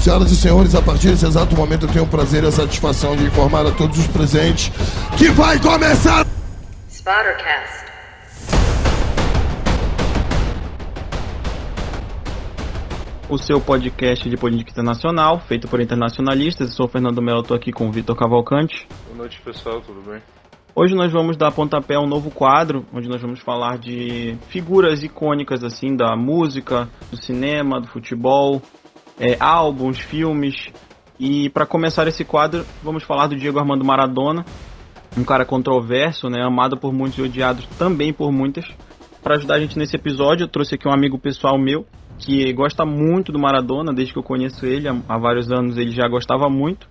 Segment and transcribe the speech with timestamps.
[0.00, 3.16] Senhoras e senhores, a partir desse exato momento eu tenho o prazer e a satisfação
[3.16, 4.70] de informar a todos os presentes
[5.18, 6.24] que vai começar.
[6.88, 7.86] Spottercast.
[13.28, 16.68] O seu podcast de política internacional, feito por internacionalistas.
[16.68, 18.86] Eu sou o Fernando Melo, estou aqui com o Vitor Cavalcante.
[19.08, 20.22] Boa noite, pessoal, tudo bem?
[20.80, 25.02] Hoje nós vamos dar pontapé a um novo quadro, onde nós vamos falar de figuras
[25.02, 28.62] icônicas assim da música, do cinema, do futebol,
[29.18, 30.54] é, álbuns, filmes.
[31.18, 34.44] E para começar esse quadro, vamos falar do Diego Armando Maradona,
[35.16, 38.64] um cara controverso, né, amado por muitos e odiado também por muitas.
[39.22, 41.84] Para ajudar a gente nesse episódio, eu trouxe aqui um amigo pessoal meu
[42.18, 46.08] que gosta muito do Maradona, desde que eu conheço ele, há vários anos ele já
[46.08, 46.88] gostava muito,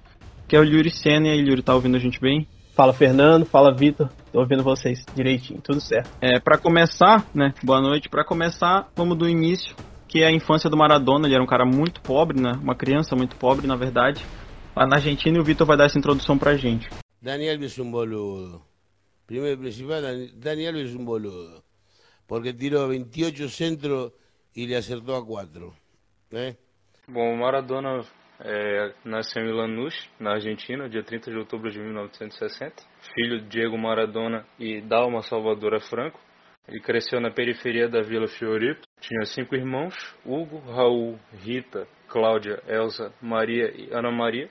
[0.48, 1.28] que é o Yuri Senna.
[1.28, 2.48] E aí, Yuri, tá ouvindo a gente bem?
[2.76, 6.12] Fala Fernando, fala Vitor, tô ouvindo vocês direitinho, tudo certo.
[6.22, 9.76] É, para começar, né, boa noite, para começar, vamos do início,
[10.08, 11.28] que é a infância do Maradona.
[11.28, 12.54] Ele era um cara muito pobre, né?
[12.62, 14.26] Uma criança muito pobre, na verdade.
[14.76, 16.88] Lá na Argentina e o Vitor vai dar essa introdução pra gente.
[17.22, 18.62] Daniel es un boludo.
[19.26, 20.02] Primeiro principal,
[20.36, 21.64] Daniel es un boludo.
[22.28, 24.12] Porque tirou 28 centros
[24.56, 25.74] e lhe acertou a 4.
[26.32, 26.56] Né?
[27.08, 28.02] Bom, o Maradona
[28.40, 32.76] é, nasceu em Lanús, na Argentina, dia 30 de outubro de 1960.
[33.14, 36.20] Filho de Diego Maradona e Dalma Salvadora Franco.
[36.68, 38.87] Ele cresceu na periferia da Vila Fiorito.
[39.00, 39.96] Tinha cinco irmãos:
[40.26, 44.50] Hugo, Raul, Rita, Cláudia, Elsa, Maria e Ana Maria.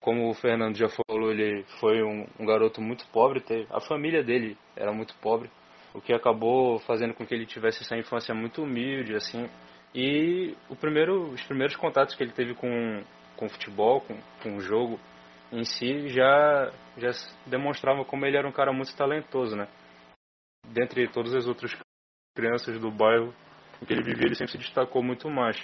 [0.00, 3.42] Como o Fernando já falou, ele foi um, um garoto muito pobre.
[3.70, 5.50] A família dele era muito pobre,
[5.92, 9.48] o que acabou fazendo com que ele tivesse essa infância muito humilde, assim.
[9.94, 13.02] E o primeiro, os primeiros contatos que ele teve com,
[13.36, 15.00] com futebol, com, com o jogo
[15.50, 17.10] em si, já, já
[17.46, 19.66] demonstrava como ele era um cara muito talentoso, né?
[20.72, 21.76] dentre todas as outras
[22.34, 23.34] crianças do bairro
[23.82, 25.56] em que ele vivia, ele sempre se destacou muito mais.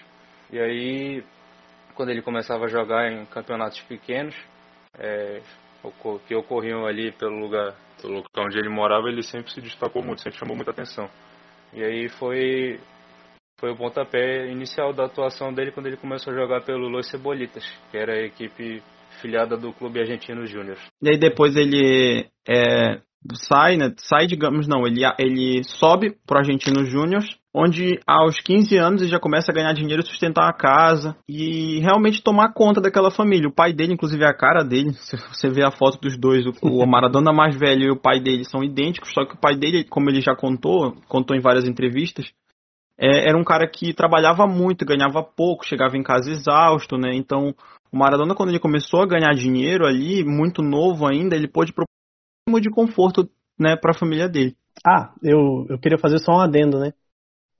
[0.51, 1.25] E aí,
[1.95, 4.35] quando ele começava a jogar em campeonatos pequenos,
[4.99, 5.41] é,
[6.27, 10.23] que ocorriam ali pelo lugar, pelo local onde ele morava, ele sempre se destacou muito,
[10.23, 11.09] sempre chamou muita atenção.
[11.73, 12.81] E aí foi
[13.61, 17.65] foi o pontapé inicial da atuação dele quando ele começou a jogar pelo Los Cebolitas,
[17.91, 18.83] que era a equipe
[19.21, 20.77] filiada do Clube Argentino Júnior.
[21.01, 23.01] E aí depois ele é,
[23.33, 23.95] sai, né?
[23.99, 27.23] Sai, digamos, não, ele, ele sobe pro Argentino Júnior,
[27.55, 32.23] onde aos 15 anos ele já começa a ganhar dinheiro, sustentar a casa e realmente
[32.23, 33.49] tomar conta daquela família.
[33.49, 34.93] O pai dele, inclusive, é a cara dele.
[34.95, 38.45] Se você vê a foto dos dois, o Maradona mais velho e o pai dele
[38.45, 42.27] são idênticos, só que o pai dele, como ele já contou, contou em várias entrevistas,
[42.99, 47.15] é, era um cara que trabalhava muito, ganhava pouco, chegava em casa exausto, né?
[47.15, 47.55] Então,
[47.93, 51.73] o Maradona, quando ele começou a ganhar dinheiro ali, muito novo ainda, ele pôde
[52.61, 53.29] de conforto
[53.59, 54.57] né, para a família dele.
[54.85, 56.93] Ah, eu, eu queria fazer só um adendo, né?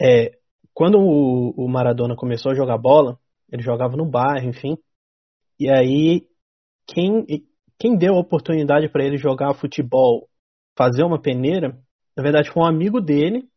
[0.01, 0.39] É,
[0.73, 3.19] quando o, o Maradona começou a jogar bola,
[3.51, 4.77] ele jogava no bairro, enfim.
[5.59, 6.27] E aí,
[6.87, 7.25] quem,
[7.79, 10.29] quem deu a oportunidade para ele jogar futebol,
[10.77, 11.79] fazer uma peneira,
[12.17, 13.49] na verdade foi um amigo dele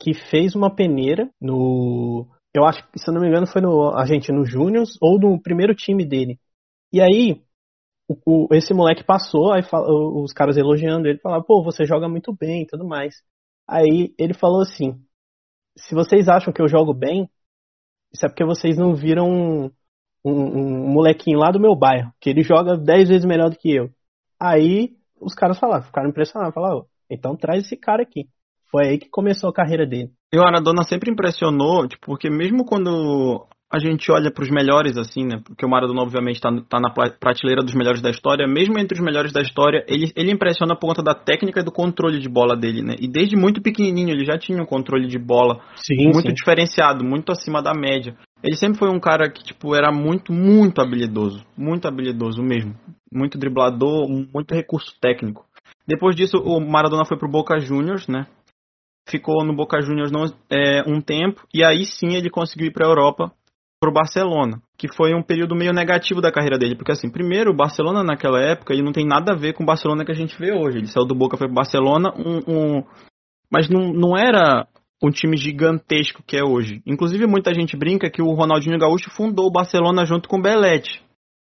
[0.00, 2.28] que fez uma peneira no.
[2.54, 5.74] Eu acho que, se eu não me engano, foi no Argentino Júnior ou no primeiro
[5.74, 6.38] time dele.
[6.92, 7.42] E aí,
[8.08, 12.08] o, o, esse moleque passou, aí fala, os caras elogiando ele, falaram, pô, você joga
[12.08, 13.14] muito bem e tudo mais.
[13.68, 15.02] Aí ele falou assim,
[15.76, 17.28] se vocês acham que eu jogo bem,
[18.12, 19.70] isso é porque vocês não viram um,
[20.24, 23.74] um, um molequinho lá do meu bairro, que ele joga 10 vezes melhor do que
[23.74, 23.90] eu.
[24.40, 28.26] Aí os caras falaram, ficaram impressionados, falaram, então traz esse cara aqui.
[28.70, 30.10] Foi aí que começou a carreira dele.
[30.32, 34.98] E o Maradona sempre impressionou, tipo, porque mesmo quando a gente olha para os melhores,
[34.98, 35.40] assim, né?
[35.42, 38.46] Porque o Maradona, obviamente, está tá na prateleira dos melhores da história.
[38.46, 41.72] Mesmo entre os melhores da história, ele, ele impressiona por conta da técnica e do
[41.72, 42.96] controle de bola dele, né?
[43.00, 46.34] E desde muito pequenininho ele já tinha um controle de bola sim, muito sim.
[46.34, 48.14] diferenciado, muito acima da média.
[48.44, 51.42] Ele sempre foi um cara que, tipo, era muito, muito habilidoso.
[51.56, 52.74] Muito habilidoso mesmo.
[53.10, 55.46] Muito driblador, muito recurso técnico.
[55.86, 58.26] Depois disso, o Maradona foi pro Boca Juniors, né?
[59.08, 62.86] Ficou no Boca Juniors não, é, um tempo, e aí sim ele conseguiu ir para
[62.86, 63.32] a Europa
[63.82, 67.56] pro Barcelona, que foi um período meio negativo da carreira dele, porque assim, primeiro, o
[67.56, 70.38] Barcelona naquela época, ele não tem nada a ver com o Barcelona que a gente
[70.38, 70.78] vê hoje.
[70.78, 72.84] Ele saiu do Boca, foi pro Barcelona, um, um...
[73.50, 74.68] mas não, não era
[75.02, 76.80] um time gigantesco que é hoje.
[76.86, 81.02] Inclusive, muita gente brinca que o Ronaldinho Gaúcho fundou o Barcelona junto com o Belete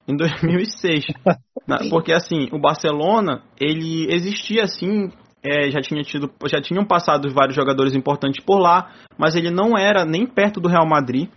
[0.08, 1.04] em 2006.
[1.90, 5.10] porque assim, o Barcelona, ele existia assim,
[5.42, 9.76] é, já tinha tido, já tinham passado vários jogadores importantes por lá, mas ele não
[9.76, 11.28] era nem perto do Real Madrid.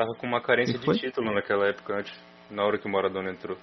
[0.00, 2.18] Tava com uma carência de título naquela época, antes,
[2.50, 3.58] na hora que o Maradona entrou.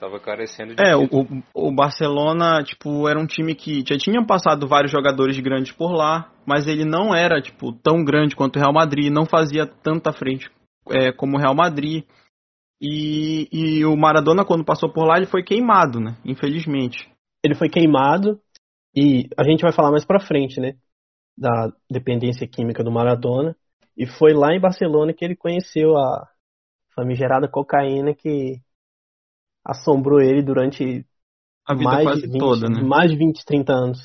[0.00, 1.42] Tava carecendo de É, título.
[1.54, 5.92] o, o Barcelona, tipo, era um time que já tinha passado vários jogadores grandes por
[5.92, 10.14] lá, mas ele não era, tipo, tão grande quanto o Real Madrid, não fazia tanta
[10.14, 10.50] frente
[10.88, 12.04] é, como o Real Madrid.
[12.80, 16.16] E, e o Maradona, quando passou por lá, ele foi queimado, né?
[16.24, 17.06] Infelizmente.
[17.44, 18.40] Ele foi queimado
[18.94, 20.72] e a gente vai falar mais pra frente, né?
[21.36, 23.54] Da dependência química do Maradona.
[23.96, 26.28] E foi lá em Barcelona que ele conheceu a
[26.94, 28.60] famigerada cocaína que
[29.64, 31.04] assombrou ele durante
[31.66, 32.82] A vida mais quase de 20, toda, né?
[32.82, 33.98] mais de 20, 30 anos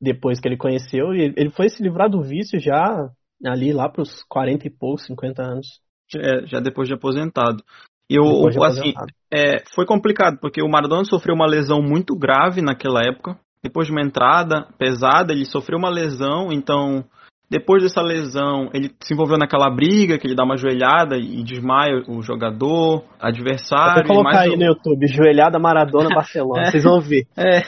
[0.00, 1.14] depois que ele conheceu.
[1.14, 3.10] E ele foi se livrar do vício já
[3.44, 5.66] ali lá pros 40 e poucos, 50 anos.
[6.14, 7.62] É, já depois de aposentado.
[8.08, 8.94] E o, de assim,
[9.32, 13.36] é, foi complicado, porque o Maradona sofreu uma lesão muito grave naquela época.
[13.62, 17.04] Depois de uma entrada pesada, ele sofreu uma lesão, então
[17.50, 22.02] depois dessa lesão, ele se envolveu naquela briga, que ele dá uma joelhada e desmaia
[22.08, 24.00] o jogador, Vou adversário.
[24.00, 27.26] até colocar aí o- no YouTube, joelhada Maradona Barcelona, vocês vão ver.
[27.36, 27.62] É,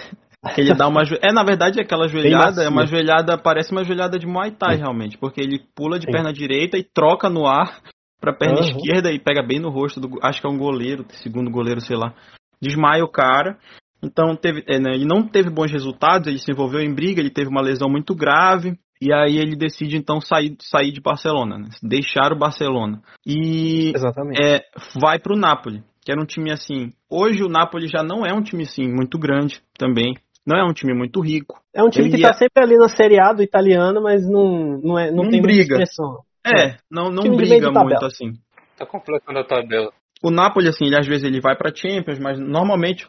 [0.56, 4.18] ele dá uma jo- É, na verdade, aquela joelhada é uma joelhada, parece uma joelhada
[4.18, 6.12] de Muay Thai, realmente, porque ele pula de Sim.
[6.12, 7.80] perna direita e troca no ar
[8.20, 8.68] pra perna Aham.
[8.68, 11.96] esquerda e pega bem no rosto do, acho que é um goleiro, segundo goleiro, sei
[11.96, 12.12] lá.
[12.60, 13.56] Desmaia o cara.
[14.02, 17.30] Então teve, é, né, ele não teve bons resultados, ele se envolveu em briga, ele
[17.30, 18.76] teve uma lesão muito grave.
[19.00, 21.68] E aí ele decide então sair, sair de Barcelona, né?
[21.82, 23.00] deixar o Barcelona.
[23.26, 24.42] E Exatamente.
[24.42, 24.62] é,
[25.00, 26.92] vai pro Napoli, que era um time assim.
[27.08, 30.14] Hoje o Napoli já não é um time assim muito grande também.
[30.46, 31.60] Não é um time muito rico.
[31.74, 34.26] É um time ele que tá ia- sempre ali na Série A do italiano, mas
[34.26, 35.76] não, não, é, não, Não tem briga.
[35.76, 36.22] muita expressão.
[36.46, 38.32] É, não, não meio briga muito assim.
[38.76, 39.92] Tá completando a tabela.
[40.22, 43.06] O Napoli, assim, ele às vezes ele vai pra Champions, mas normalmente,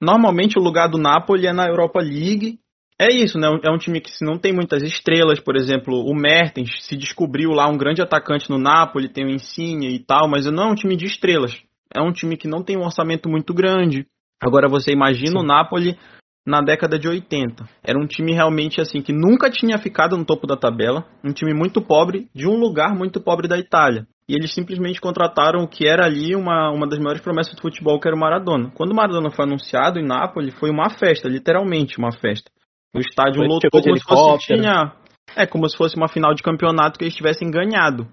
[0.00, 2.58] normalmente o lugar do Napoli é na Europa League.
[3.00, 3.46] É isso, né?
[3.62, 7.50] É um time que se não tem muitas estrelas, por exemplo, o Mertens se descobriu
[7.50, 10.74] lá um grande atacante no Napoli, tem o Insigne e tal, mas não é um
[10.74, 11.56] time de estrelas.
[11.94, 14.04] É um time que não tem um orçamento muito grande.
[14.42, 15.38] Agora você imagina Sim.
[15.38, 15.96] o Napoli
[16.44, 17.68] na década de 80.
[17.84, 21.54] Era um time realmente assim que nunca tinha ficado no topo da tabela, um time
[21.54, 24.06] muito pobre de um lugar muito pobre da Itália.
[24.28, 27.98] E eles simplesmente contrataram o que era ali uma, uma das maiores promessas do futebol,
[28.00, 28.70] que era o Maradona.
[28.74, 32.50] Quando o Maradona foi anunciado em Nápoles, foi uma festa, literalmente uma festa.
[32.94, 34.92] O estádio Foi- lotou de como se fosse tinha,
[35.36, 38.08] é como se fosse uma final de campeonato que eles tivessem ganhado.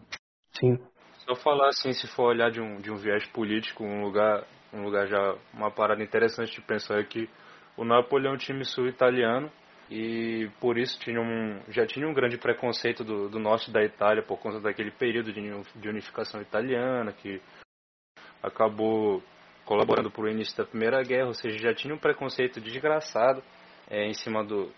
[0.54, 0.77] Sim.
[1.19, 4.44] Se eu falar assim, se for olhar de um, de um viés político, um lugar,
[4.74, 7.30] um lugar já, uma parada interessante de pensar é que
[7.77, 9.51] o Napoli é um time sul-italiano
[9.89, 14.24] e por isso tinha um, já tinha um grande preconceito do, do norte da Itália
[14.24, 15.42] por conta daquele período de,
[15.75, 17.42] de unificação italiana que
[18.42, 19.24] acabou
[19.66, 23.42] colaborando para o início da Primeira Guerra, ou seja, já tinha um preconceito desgraçado
[23.90, 24.70] é, em cima do,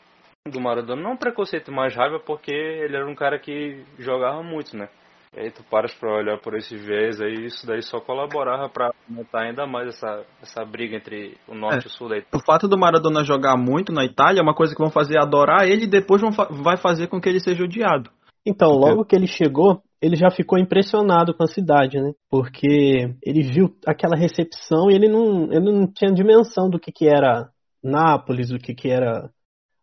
[0.51, 1.01] do Maradona.
[1.01, 4.89] Não preconceito mais raiva, porque ele era um cara que jogava muito, né?
[5.36, 8.92] E aí tu paras pra olhar por esse viés aí, isso daí só colaborava pra
[9.07, 12.42] aumentar ainda mais essa, essa briga entre o norte e o sul da Itália.
[12.42, 15.68] O fato do Maradona jogar muito na Itália é uma coisa que vão fazer adorar
[15.68, 18.09] ele e depois vão fa- vai fazer com que ele seja odiado.
[18.45, 22.13] Então, logo que ele chegou, ele já ficou impressionado com a cidade, né?
[22.31, 27.07] Porque ele viu aquela recepção e ele não, ele não tinha dimensão do que, que
[27.07, 27.50] era
[27.87, 29.31] Nápoles, do que, que era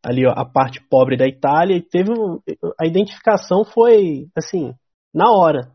[0.03, 1.77] ali ó, a parte pobre da Itália.
[1.77, 2.41] E teve um-
[2.81, 4.75] a identificação foi assim
[5.13, 5.73] na hora,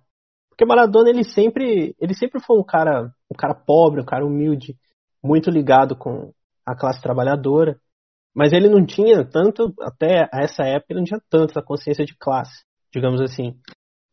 [0.50, 4.76] porque Maradona ele sempre ele sempre foi um cara um cara pobre, um cara humilde,
[5.24, 6.34] muito ligado com
[6.66, 7.80] a classe trabalhadora.
[8.36, 12.16] Mas ele não tinha tanto, até essa época, ele não tinha tanto essa consciência de
[12.18, 13.56] classe, digamos assim.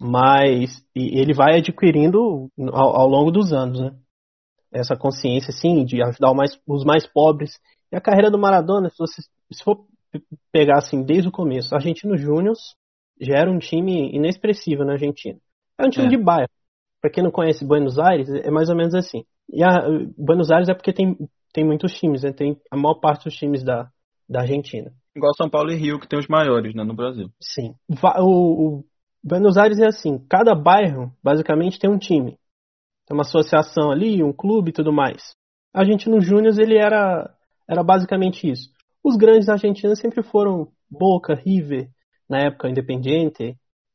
[0.00, 3.92] Mas ele vai adquirindo ao, ao longo dos anos, né?
[4.72, 7.58] Essa consciência, sim, de ajudar o mais- os mais pobres.
[7.92, 9.86] E a carreira do Maradona, se você se for
[10.52, 12.54] pegar assim desde o começo, Argentino Júnior
[13.20, 15.38] já era um time inexpressivo na Argentina.
[15.78, 16.10] É um time É.
[16.10, 16.48] de bairro.
[17.00, 19.24] Pra quem não conhece Buenos Aires, é mais ou menos assim.
[19.50, 21.16] E a, Buenos Aires é porque tem,
[21.52, 22.32] tem muitos times, né?
[22.32, 23.88] Tem a maior parte dos times da,
[24.28, 24.92] da Argentina.
[25.14, 27.30] Igual São Paulo e Rio, que tem os maiores né, no Brasil.
[27.40, 27.74] Sim.
[28.18, 28.84] O, o
[29.22, 32.38] Buenos Aires é assim, cada bairro basicamente tem um time.
[33.06, 35.34] Tem uma associação ali, um clube e tudo mais.
[35.72, 37.32] Argentino Júnior ele era,
[37.68, 38.70] era basicamente isso.
[39.04, 41.88] Os grandes argentinos sempre foram Boca, River,
[42.28, 43.54] na época Independiente,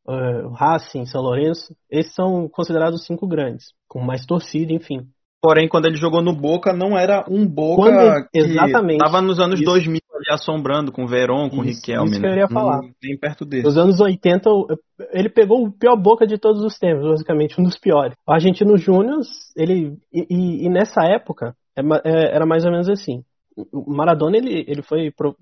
[0.09, 1.75] eh, Racing, São Lourenço.
[1.89, 5.01] Esses são considerados os cinco grandes, com mais torcida, enfim.
[5.41, 8.99] Porém, quando ele jogou no Boca, não era um Boca Quando- que exatamente.
[8.99, 9.65] tava nos anos Isso.
[9.65, 12.11] 2000 ali assombrando com o Veron, com o Isso, Riquelme.
[12.11, 12.29] isso que né?
[12.29, 12.79] eu iria falar.
[12.81, 13.63] Hum, Nem perto desse.
[13.63, 14.67] Nos anos 80, o-
[15.11, 18.13] ele pegou o pior boca de todos os tempos, basicamente, um dos piores.
[18.27, 19.19] O Argentino Júnior,
[19.57, 19.97] ele.
[20.13, 23.23] E, e- e nessa época, é é- era mais ou menos assim.
[23.55, 25.35] O Maradona, ele, ele foi pro,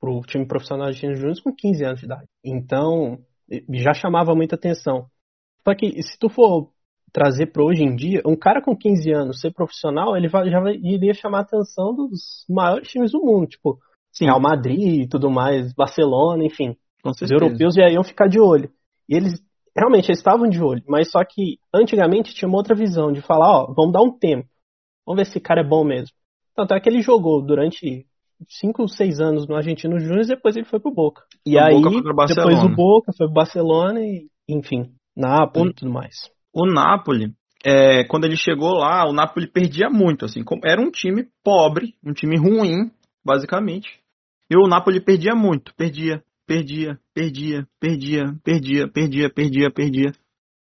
[0.00, 2.26] pro time profissional Argentino Júnior com 15 anos de idade.
[2.44, 3.18] Então,
[3.70, 5.06] já chamava muita atenção.
[5.66, 6.70] Só que, se tu for
[7.12, 10.60] trazer para hoje em dia, um cara com 15 anos ser profissional, ele vai- já
[10.60, 13.78] vai- iria chamar a atenção dos maiores times do mundo, tipo
[14.12, 16.76] Sim, Real Madrid e tudo mais, Barcelona, enfim.
[17.24, 18.70] Os europeus já iam ficar de olho.
[19.08, 19.40] E eles,
[19.76, 23.50] realmente eles estavam de olho, mas só que antigamente tinha uma outra visão de falar,
[23.62, 24.46] ó, vamos dar um tempo.
[25.06, 26.14] Vamos ver se esse cara é bom mesmo.
[26.54, 28.06] Tanto é que ele jogou durante
[28.48, 31.22] 5, 6 anos no Argentino Júnior e depois ele foi pro Boca.
[31.46, 32.50] E O aí, Boca foi pro Barcelona.
[32.50, 36.14] depois o Boca foi pro Barcelona e, enfim, Nápoles e tudo mais.
[36.54, 37.32] o Napoli,
[37.64, 42.12] é, quando ele chegou lá, o Napoli perdia muito, assim, era um time pobre, um
[42.12, 42.90] time ruim,
[43.24, 44.00] basicamente.
[44.50, 50.12] E o Napoli perdia muito, perdia, perdia, perdia, perdia, perdia, perdia, perdia, perdia.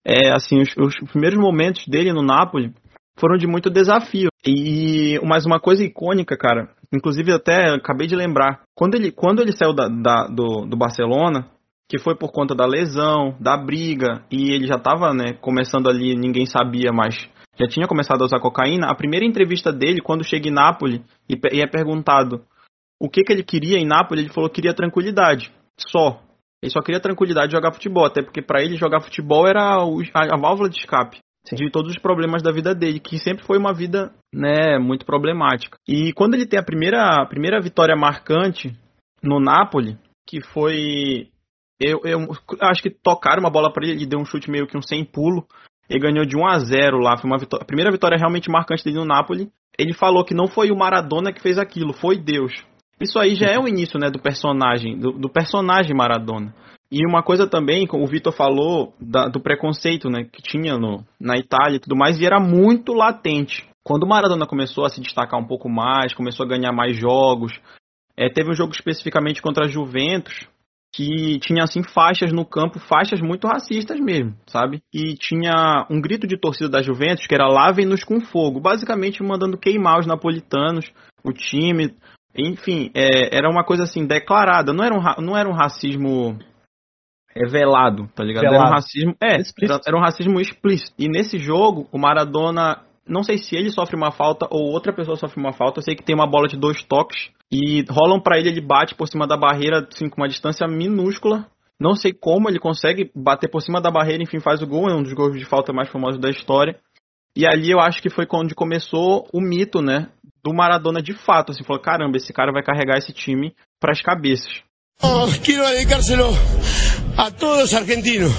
[0.06, 2.74] É, assim, os, os primeiros momentos dele no Napoli
[3.20, 4.30] foram de muito desafio.
[4.50, 9.52] E mais uma coisa icônica, cara, inclusive até acabei de lembrar, quando ele, quando ele
[9.52, 11.50] saiu da, da- do, do Barcelona,
[11.90, 16.16] que foi por conta da lesão, da briga, e ele já estava né, começando ali,
[16.16, 17.16] ninguém sabia, mas
[17.60, 18.88] já tinha começado a usar cocaína.
[18.90, 22.42] A primeira entrevista dele, quando chega em Nápoles, e, e é perguntado
[23.02, 26.22] o que, que ele queria em Nápoles, ele falou que queria tranquilidade, só.
[26.64, 30.36] Ele só queria tranquilidade de jogar futebol, até porque para ele jogar futebol era a,
[30.36, 31.56] a válvula de escape Sim.
[31.56, 35.78] de todos os problemas da vida dele, que sempre foi uma vida, né, muito problemática.
[35.88, 38.76] E quando ele tem a primeira, a primeira vitória marcante
[39.24, 41.30] no Napoli, que foi
[41.80, 42.20] eu, eu
[42.62, 45.06] acho que tocaram uma bola para ele, ele deu um chute meio que um sem
[45.06, 45.46] pulo,
[45.90, 48.84] ele ganhou de 1 a 0 lá, foi uma vitó- a primeira vitória realmente marcante
[48.84, 49.50] dele no Napoli.
[49.78, 52.52] Ele falou que não foi o Maradona que fez aquilo, foi Deus.
[53.00, 56.54] Isso aí já é o início, né, do personagem, do, do personagem Maradona.
[56.92, 61.04] E uma coisa também, como o Vitor falou, da- do preconceito, né, que tinha no,
[61.20, 63.68] na Itália e tudo mais, e era muito latente.
[63.84, 67.54] Quando o Maradona começou a se destacar um pouco mais, começou a ganhar mais jogos,
[68.16, 70.48] é, teve um jogo especificamente contra a Juventus,
[70.94, 74.82] que tinha assim faixas no campo, faixas muito racistas mesmo, sabe?
[74.94, 79.58] E tinha um grito de torcida da Juventus que era lavem-nos com fogo, basicamente mandando
[79.58, 80.90] queimar os napolitanos,
[81.24, 81.94] o time,
[82.36, 86.40] enfim, é, era uma coisa assim declarada, não era um, não era um racismo
[87.44, 88.46] é, velado, tá ligado?
[88.46, 88.74] Era um Velado.
[88.76, 89.82] racismo, é, era, Explícito.
[89.88, 90.94] era um racismo explícito.
[90.98, 95.16] E nesse jogo, o Maradona, não sei se ele sofre uma falta ou outra pessoa
[95.18, 98.38] sofre uma falta, eu sei que tem uma bola de dois toques e rolam pra
[98.38, 101.46] ele, ele bate por cima da barreira, assim, com uma distância minúscula.
[101.80, 104.96] Não sei como ele consegue bater por cima da barreira, enfim, faz o gol, é
[104.96, 106.76] um dos gols de falta mais famosos da história.
[107.36, 110.10] E ali eu acho que foi quando começou o mito, né,
[110.44, 114.64] do Maradona de fato, assim, falou, caramba, esse cara vai carregar esse time pras cabeças.
[115.04, 116.30] Oh, quiero dedicárselo
[117.18, 118.32] a todos los argentinos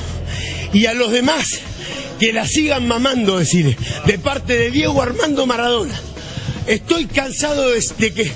[0.73, 1.61] y a los demás
[2.19, 5.95] que la sigan mamando, decir, de parte de Diego Armando Maradona.
[6.67, 8.33] Estoy cansado de, de que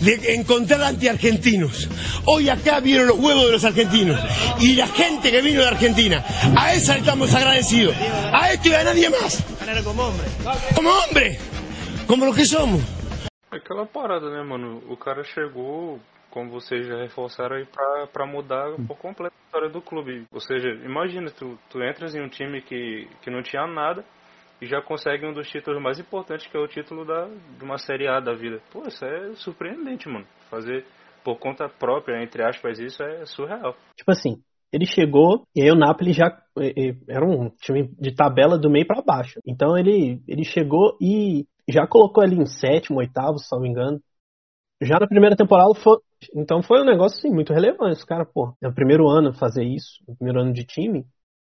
[0.00, 1.88] de encontrar antiargentinos.
[2.24, 4.18] Hoy acá vieron los huevos de los argentinos
[4.60, 6.24] y la gente que vino de Argentina.
[6.56, 7.94] A esa estamos agradecidos.
[8.32, 9.42] A esto y a nadie más.
[9.84, 10.26] Como hombre.
[10.74, 11.38] Como hombre.
[12.06, 12.80] Como los que somos.
[13.92, 14.26] Parada?
[14.88, 15.22] O cara
[16.30, 17.66] como vocês já reforçaram aí,
[18.12, 20.24] pra mudar por completo a história do clube.
[20.32, 24.04] Ou seja, imagina, tu, tu entras em um time que, que não tinha nada
[24.60, 27.78] e já consegue um dos títulos mais importantes, que é o título da, de uma
[27.78, 28.60] Série A da vida.
[28.72, 30.26] Pô, isso é surpreendente, mano.
[30.50, 30.84] Fazer
[31.24, 33.76] por conta própria, entre aspas, isso é surreal.
[33.96, 34.42] Tipo assim,
[34.72, 36.36] ele chegou e aí o Napoli já
[37.08, 39.40] era um time de tabela do meio pra baixo.
[39.46, 44.00] Então ele, ele chegou e já colocou ali em sétimo, oitavo, se não me engano.
[44.82, 45.98] Já na primeira temporada foi.
[46.34, 47.98] Então foi um negócio assim, muito relevante.
[47.98, 51.04] Os caras, pô, é o primeiro ano fazer isso, o primeiro ano de time.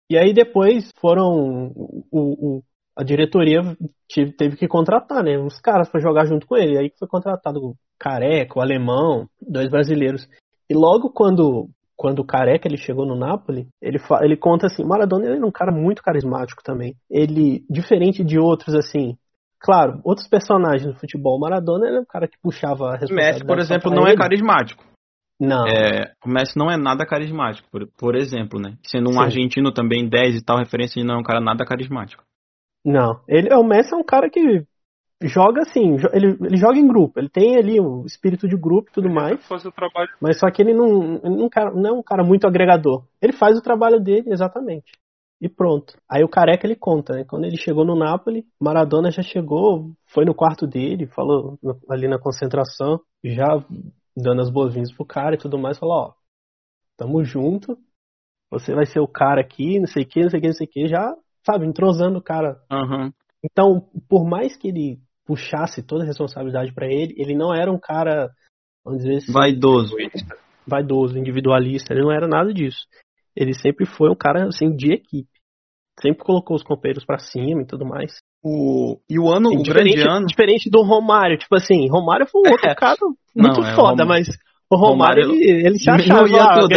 [0.10, 1.72] E aí depois foram.
[2.12, 2.64] O, o-
[2.98, 3.62] a diretoria
[4.08, 5.38] tive- teve que contratar, né?
[5.40, 6.78] Uns caras pra jogar junto com ele.
[6.78, 10.28] Aí foi contratado o Careca, o Alemão, dois brasileiros.
[10.70, 15.26] E logo quando quando o Careca ele chegou no Napoli, ele, ele conta assim, Maradona
[15.26, 16.96] ele era um cara muito carismático também.
[17.10, 19.18] Ele, diferente de outros assim,
[19.66, 23.34] claro, outros personagens do futebol, Maradona ele é um cara que puxava a O responsabilidade
[23.34, 24.18] Messi, por exemplo, não é ele.
[24.18, 24.84] carismático.
[25.40, 25.68] Não.
[25.68, 28.78] É, o Messi não é nada carismático, por, por exemplo, né?
[28.84, 29.22] Sendo um Sim.
[29.22, 32.24] argentino também 10 e tal, referência, ele não é um cara nada carismático.
[32.86, 34.64] Não, ele, o Messi é um cara que
[35.24, 38.94] joga assim, ele, ele joga em grupo, ele tem ali o espírito de grupo e
[38.94, 41.94] tudo mais, Fazer o trabalho mas só que ele não, ele não, cara- não é
[41.94, 43.04] um cara muito agregador.
[43.22, 44.92] Ele faz o trabalho dele, exatamente.
[45.46, 45.96] E pronto.
[46.10, 47.24] Aí o Careca ele conta, né?
[47.24, 52.18] Quando ele chegou no Napoli, Maradona já chegou, foi no quarto dele, falou ali na
[52.18, 53.46] concentração, já
[54.18, 56.14] dando as boas-vindas pro cara e tudo mais, falou, ó,
[56.98, 57.78] tamo junto,
[58.50, 60.56] você vai ser o cara aqui, não sei o que, não sei o que, não
[60.56, 63.14] sei o que, já, sabe, entrosando o cara Aham.
[63.44, 67.80] então, por mais que ele puxasse toda a responsabilidade pra ele, ele não era um
[67.80, 68.32] cara,
[68.84, 69.96] vamos dizer assim, Vaidoso.
[70.66, 72.88] vaidoso, individualista, ele não era nada disso.
[73.36, 75.35] Ele sempre foi um cara assim de equipe.
[76.02, 78.14] Sempre colocou os companheiros pra cima e tudo mais.
[78.44, 80.26] O, e o ano, o diferente, grande ano.
[80.28, 82.76] diferente do Romário, tipo assim, Romário foi um outro É.
[82.76, 82.98] cara
[83.36, 84.28] muito Não, é, foda, Romário- mas
[84.70, 86.68] O Romário, Romário ele, ele se achava, ah,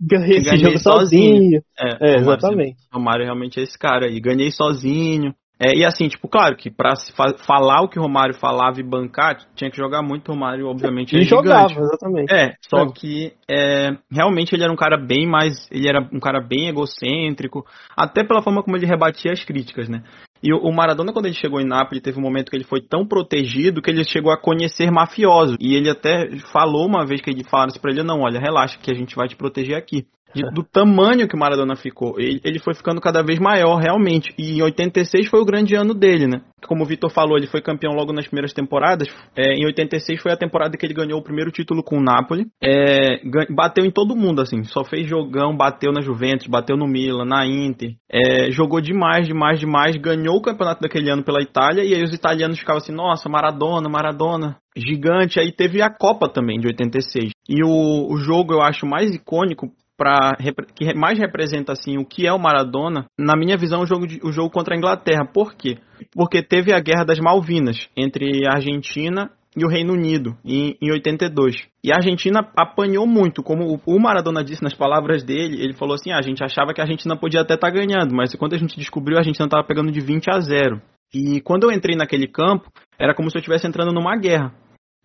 [0.00, 1.34] ganhei, esse jogo sozinho.
[1.36, 1.62] sozinho.
[1.78, 2.76] É, é exatamente.
[2.92, 4.18] O Romário realmente é esse cara aí.
[4.20, 5.34] Ganhei sozinho.
[5.58, 8.82] É, e assim, tipo, claro que pra fa falar o que o Romário falava e
[8.82, 11.14] bancar, tinha que jogar muito o Romário, obviamente.
[11.14, 12.32] Ele é jogava, exatamente.
[12.32, 12.92] É, só é.
[12.92, 15.68] que é, realmente ele era um cara bem mais.
[15.70, 17.64] Ele era um cara bem egocêntrico,
[17.96, 20.02] até pela forma como ele rebatia as críticas, né?
[20.42, 23.06] E o Maradona, quando ele chegou em Nápoles, teve um momento que ele foi tão
[23.06, 25.56] protegido que ele chegou a conhecer mafiosos.
[25.58, 28.78] E ele até falou uma vez que ele falaram assim pra ele: não, olha, relaxa,
[28.78, 30.04] que a gente vai te proteger aqui
[30.34, 32.18] de, do tamanho que o Maradona ficou.
[32.18, 34.34] Ele, ele, foi ficando cada vez maior, realmente.
[34.38, 36.40] E em 86 foi o grande ano dele, né?
[36.66, 39.08] Como o Vitor falou, ele foi campeão logo nas primeiras temporadas.
[39.36, 42.46] É, em 86 foi a temporada que ele ganhou o primeiro título com o Napoli.
[42.62, 44.64] É, bateu em todo mundo, assim.
[44.64, 47.92] Só fez jogão, bateu na Juventus, bateu no Milan, na Inter.
[48.10, 49.96] É, jogou demais, demais, demais.
[49.96, 51.84] Ganhou o campeonato daquele ano pela Itália.
[51.84, 55.38] E aí os italianos ficavam assim, nossa, Maradona, Maradona gigante.
[55.38, 57.30] Aí teve a Copa também de 86.
[57.48, 60.36] E o, o jogo eu acho mais icônico para
[60.74, 64.20] que mais representa assim o que é o Maradona, na minha visão, o jogo, de,
[64.22, 65.24] o jogo contra a Inglaterra.
[65.24, 65.78] Por quê?
[66.12, 70.90] Porque teve a Guerra das Malvinas entre a Argentina e o Reino Unido em, em
[70.90, 71.56] 82.
[71.82, 76.10] E a Argentina apanhou muito, como o Maradona disse nas palavras dele, ele falou assim:
[76.10, 78.58] ah, a gente achava que a Argentina podia até estar tá ganhando, mas quando a
[78.58, 80.82] gente descobriu, a Argentina estava pegando de 20 a 0.
[81.14, 84.52] E quando eu entrei naquele campo, era como se eu estivesse entrando numa guerra.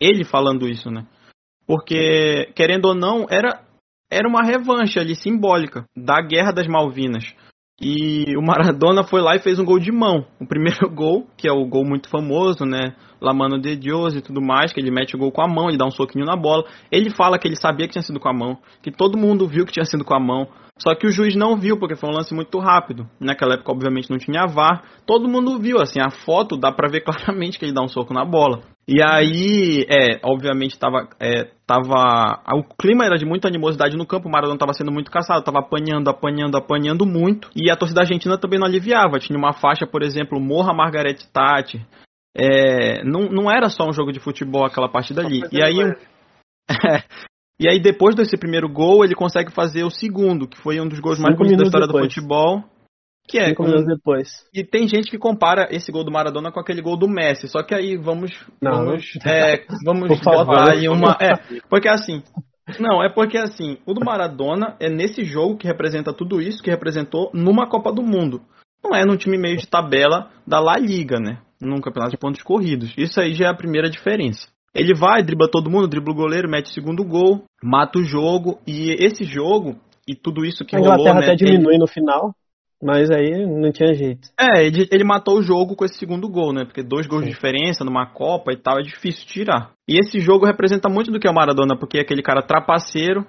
[0.01, 1.05] Ele falando isso, né?
[1.67, 3.62] Porque, querendo ou não, era
[4.12, 7.34] era uma revanche ali simbólica da Guerra das Malvinas.
[7.82, 10.25] E o Maradona foi lá e fez um gol de mão.
[10.39, 12.94] O primeiro gol, que é o gol muito famoso, né?
[13.22, 15.70] La Mano de Deus e tudo mais, que ele mete o gol com a mão,
[15.70, 16.66] ele dá um soquinho na bola.
[16.92, 19.66] Ele fala que ele sabia que tinha sido com a mão, que todo mundo viu
[19.66, 20.48] que tinha sido com a mão.
[20.82, 23.06] Só que o juiz não viu, porque foi um lance muito rápido.
[23.20, 24.84] Naquela época, obviamente, não tinha VAR.
[25.06, 28.14] Todo mundo viu, assim, a foto dá pra ver claramente que ele dá um soco
[28.14, 28.62] na bola.
[28.88, 32.42] E aí, é, obviamente, tava, é, tava.
[32.54, 35.60] O clima era de muita animosidade no campo, o Maradona tava sendo muito caçado, tava
[35.60, 37.50] apanhando, apanhando, apanhando muito.
[37.56, 39.20] E a torcida argentina também não aliviava.
[39.20, 41.86] Tinha uma faixa, por exemplo, Morra Margaret Tati.
[42.36, 45.42] É, não, não era só um jogo de futebol aquela partida ali.
[45.52, 45.76] E aí.
[46.72, 47.02] É,
[47.60, 51.00] e aí, depois desse primeiro gol, ele consegue fazer o segundo, que foi um dos
[51.00, 52.06] gols Cinco mais bonitos da história depois.
[52.06, 52.63] do futebol.
[53.28, 53.50] Que é.
[53.50, 54.30] Cinco minutos depois.
[54.54, 57.48] E tem gente que compara esse gol do Maradona com aquele gol do Messi.
[57.50, 58.32] Só que aí vamos.
[58.62, 59.12] Não, vamos.
[59.26, 61.17] É, vamos botar aí uma.
[61.19, 61.34] É,
[61.69, 62.24] porque assim.
[62.80, 66.69] Não, é porque assim, o do Maradona é nesse jogo que representa tudo isso que
[66.69, 68.41] representou numa Copa do Mundo.
[68.84, 71.39] Não é num time meio de tabela da La Liga, né?
[71.60, 72.93] Num campeonato de pontos corridos.
[72.98, 74.48] Isso aí já é a primeira diferença.
[74.73, 78.60] Ele vai, dribla todo mundo, dribla o goleiro, mete o segundo gol, mata o jogo.
[78.67, 79.75] E esse jogo,
[80.08, 80.93] e tudo isso que a rolou...
[80.93, 81.79] A Inglaterra né, até diminui ele...
[81.79, 82.34] no final,
[82.82, 84.29] mas aí não tinha jeito.
[84.39, 86.63] É, ele, ele, matou o jogo com esse segundo gol, né?
[86.63, 87.29] Porque dois gols Sim.
[87.29, 89.73] de diferença numa Copa e tal é difícil tirar.
[89.88, 93.25] E esse jogo representa muito do que é o Maradona, porque é aquele cara trapaceiro,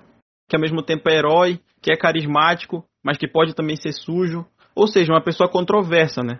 [0.49, 4.47] que ao mesmo tempo é herói, que é carismático, mas que pode também ser sujo.
[4.75, 6.39] Ou seja, uma pessoa controversa, né?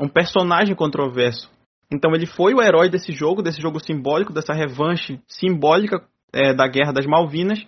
[0.00, 1.50] Um personagem controverso.
[1.92, 6.02] Então ele foi o herói desse jogo, desse jogo simbólico, dessa revanche simbólica
[6.32, 7.62] é, da Guerra das Malvinas,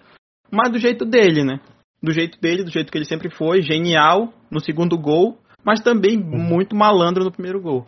[0.51, 1.61] mas do jeito dele, né?
[2.03, 6.17] Do jeito dele, do jeito que ele sempre foi, genial no segundo gol, mas também
[6.17, 6.39] uhum.
[6.39, 7.87] muito malandro no primeiro gol.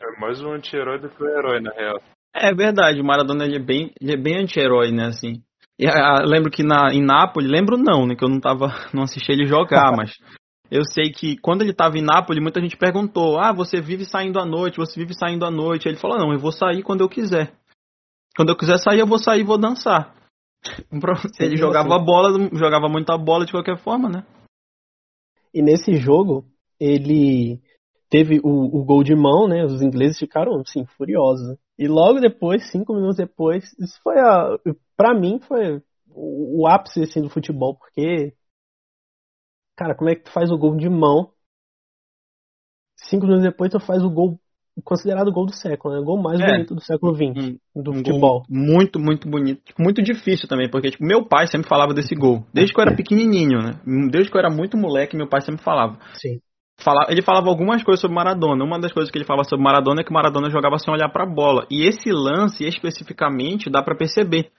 [0.00, 2.00] É mais um anti-herói do que um herói, na real.
[2.34, 5.42] É verdade, o Maradona ele é bem, ele é bem anti-herói, né, assim.
[5.78, 9.04] E, a, lembro que na, em Nápoles, lembro não, né, que eu não tava, não
[9.04, 10.12] assisti ele jogar, mas
[10.70, 14.38] eu sei que quando ele estava em Nápoles, muita gente perguntou: Ah, você vive saindo
[14.38, 15.88] à noite, você vive saindo à noite.
[15.88, 17.54] Ele falou: Não, eu vou sair quando eu quiser.
[18.36, 20.14] Quando eu quiser sair, eu vou sair e vou dançar.
[21.40, 24.26] Ele jogava bola, jogava muita bola de qualquer forma, né?
[25.54, 26.44] E nesse jogo,
[26.78, 27.60] ele
[28.10, 29.64] teve o, o gol de mão, né?
[29.64, 31.56] Os ingleses ficaram, assim, furiosos.
[31.78, 34.58] E logo depois, cinco minutos depois, isso foi a.
[34.96, 38.34] Pra mim, foi o, o ápice assim, do futebol, porque
[39.76, 41.30] Cara, como é que tu faz o gol de mão?
[42.96, 44.40] Cinco minutos depois tu faz o gol
[44.84, 46.00] considerado o gol do século, né?
[46.00, 46.46] O gol mais é.
[46.46, 48.42] bonito do século XX, um, do um futebol.
[48.48, 49.62] muito, muito bonito.
[49.64, 52.44] Tipo, muito difícil também, porque tipo, meu pai sempre falava desse gol.
[52.52, 53.80] Desde que eu era pequenininho, né?
[54.10, 55.98] Desde que eu era muito moleque, meu pai sempre falava.
[56.14, 56.40] Sim.
[56.78, 58.62] Fala, ele falava algumas coisas sobre Maradona.
[58.62, 61.24] Uma das coisas que ele falava sobre Maradona é que Maradona jogava sem olhar para
[61.24, 61.66] a bola.
[61.70, 64.50] E esse lance, especificamente, dá para perceber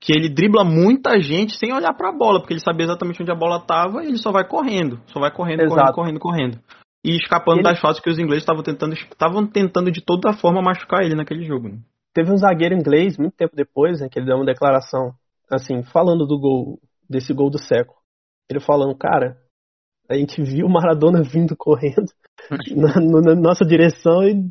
[0.00, 3.30] que ele dribla muita gente sem olhar para a bola, porque ele sabia exatamente onde
[3.30, 5.92] a bola estava e ele só vai correndo, só vai correndo, Exato.
[5.92, 6.60] correndo, correndo, correndo.
[7.04, 7.64] E escapando ele...
[7.64, 11.44] das fases que os ingleses estavam tentando, estavam tentando de toda forma machucar ele naquele
[11.44, 11.68] jogo.
[11.68, 11.78] Né?
[12.14, 15.12] Teve um zagueiro inglês muito tempo depois, né, que ele deu uma declaração
[15.50, 17.98] assim, falando do gol, desse gol do século.
[18.48, 19.36] Ele falando, cara,
[20.08, 22.10] a gente viu o Maradona vindo correndo
[22.74, 24.50] na, na, nossa direção e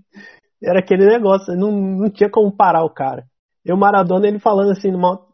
[0.63, 3.25] era aquele negócio, não, não tinha como parar o cara.
[3.65, 5.28] E o Maradona, ele falando assim, numa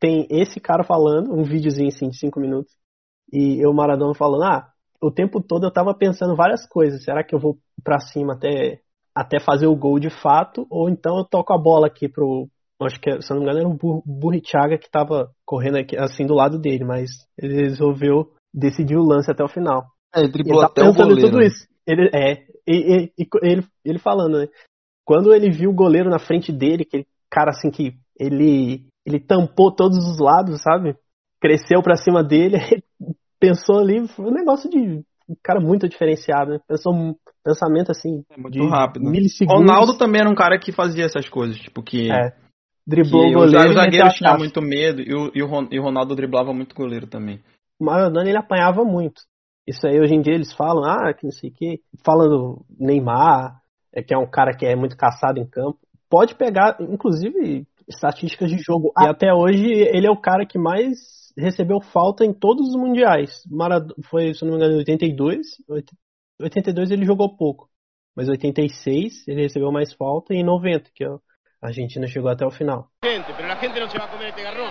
[0.00, 2.72] tem esse cara falando, um videozinho assim de 5 minutos,
[3.32, 4.68] e o Maradona falando, ah,
[5.02, 8.80] o tempo todo eu tava pensando várias coisas, será que eu vou para cima até,
[9.14, 12.48] até fazer o gol de fato, ou então eu toco a bola aqui pro,
[12.86, 16.26] acho que, se eu não me engano, era o Burrichaga que tava correndo aqui, assim
[16.26, 19.86] do lado dele, mas ele resolveu decidir o lance até o final.
[20.14, 21.30] É, ele driblou ele tá até o goleiro.
[21.30, 21.66] Tudo isso.
[21.86, 24.48] Ele, é, e, e, ele, ele falando, né?
[25.04, 29.74] Quando ele viu o goleiro na frente dele, aquele cara assim que ele, ele tampou
[29.74, 30.94] todos os lados, sabe?
[31.40, 32.58] Cresceu pra cima dele,
[33.40, 36.60] pensou ali, foi um negócio de um cara muito diferenciado, né?
[36.66, 38.22] Pensou um pensamento assim.
[38.30, 39.08] É muito rápido.
[39.08, 39.60] Milissegundos.
[39.60, 42.10] Ronaldo também era um cara que fazia essas coisas, tipo, que.
[42.10, 42.32] É.
[42.86, 43.68] Driblou que o goleiro.
[43.68, 45.30] Os zagueiros tinham muito medo e o,
[45.70, 47.40] e o Ronaldo driblava muito goleiro também.
[47.78, 49.20] O Maradona ele apanhava muito.
[49.66, 51.80] Isso aí hoje em dia eles falam, ah, que não sei o quê.
[52.02, 53.60] Falando Neymar,
[53.94, 55.78] é, que é um cara que é muito caçado em campo.
[56.08, 58.92] Pode pegar, inclusive, estatísticas de jogo.
[58.98, 63.42] E até hoje ele é o cara que mais recebeu falta em todos os mundiais.
[63.50, 65.46] Maradona, foi, se não me engano, em 82.
[66.40, 67.68] 82 ele jogou pouco.
[68.16, 71.18] Mas 86 ele recebeu mais falta e em 90, que a
[71.62, 72.88] Argentina chegou até o final.
[73.04, 74.66] Gente, mas a gente não se vai comer este garrão.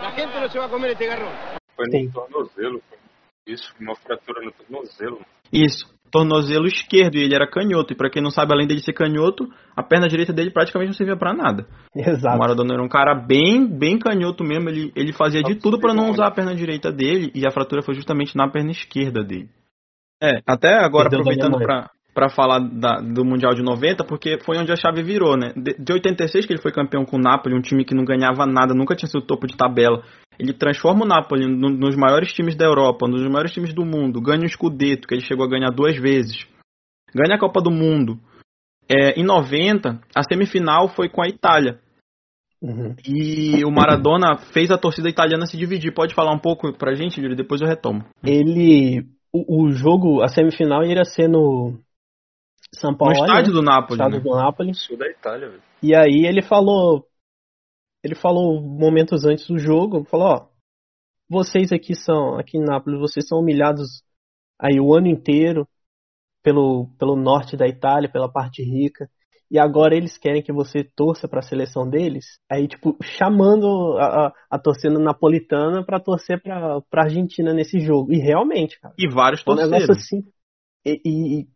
[0.00, 1.32] A gente não se vai comer este garrão.
[1.74, 2.98] Foi no tornozelo, foi
[3.46, 5.20] isso, uma fratura no tornozelo.
[5.52, 7.92] Isso, tornozelo esquerdo, e ele era canhoto.
[7.92, 10.96] E para quem não sabe, além dele ser canhoto, a perna direita dele praticamente não
[10.96, 11.66] servia para nada.
[11.92, 12.36] Exato.
[12.36, 14.68] O Maradona era um cara bem, bem canhoto mesmo.
[14.68, 17.82] Ele, ele fazia de tudo para não usar a perna direita dele, e a fratura
[17.82, 19.48] foi justamente na perna esquerda dele.
[20.22, 24.70] É, até agora, aproveitando para para falar da, do Mundial de 90, porque foi onde
[24.70, 25.52] a chave virou, né?
[25.56, 28.46] De, de 86, que ele foi campeão com o Napoli, um time que não ganhava
[28.46, 30.00] nada, nunca tinha sido topo de tabela.
[30.38, 34.20] Ele transforma o Napoli no, nos maiores times da Europa, nos maiores times do mundo,
[34.20, 36.46] ganha o Scudetto, que ele chegou a ganhar duas vezes,
[37.14, 38.18] ganha a Copa do Mundo.
[38.88, 41.80] É, em 90, a semifinal foi com a Itália.
[42.60, 42.94] Uhum.
[43.06, 45.92] E o Maradona fez a torcida italiana se dividir.
[45.92, 47.36] Pode falar um pouco pra gente, Júlio?
[47.36, 48.04] Depois eu retomo.
[48.22, 49.06] Ele.
[49.32, 51.78] O, o jogo, a semifinal ia ser no,
[52.74, 53.14] são Paulo.
[53.14, 53.60] No estádio né?
[53.60, 54.00] do Napoli.
[54.00, 54.24] Estádio né?
[54.24, 54.74] do Napoli.
[54.74, 55.62] Sul da Itália, velho.
[55.82, 57.06] E aí ele falou.
[58.04, 60.48] Ele falou momentos antes do jogo, falou, ó,
[61.28, 64.02] vocês aqui são, aqui em Nápoles, vocês são humilhados
[64.60, 65.66] aí o ano inteiro
[66.42, 69.08] pelo, pelo norte da Itália, pela parte rica,
[69.50, 74.26] e agora eles querem que você torça para a seleção deles, aí tipo chamando a,
[74.26, 78.12] a, a torcida napolitana para torcer para para Argentina nesse jogo.
[78.12, 78.94] E realmente, cara.
[78.98, 79.68] E vários torceram.
[79.68, 80.22] Um negócio assim.
[80.84, 81.46] E, e,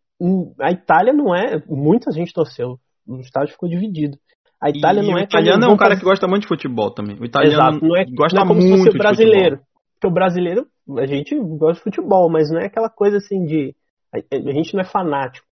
[0.61, 1.61] a Itália não é.
[1.67, 2.79] Muita gente torceu.
[3.07, 4.17] O estádio ficou dividido.
[4.61, 5.21] A Itália e não é.
[5.21, 7.17] O italiano é um cara que gosta muito de futebol também.
[7.19, 9.59] O italiano Exato, não é, gosta não é como muito se fosse o brasileiro.
[9.93, 10.67] Porque o brasileiro,
[10.97, 13.73] a gente gosta de futebol, mas não é aquela coisa assim de.
[14.13, 15.45] A gente não é fanático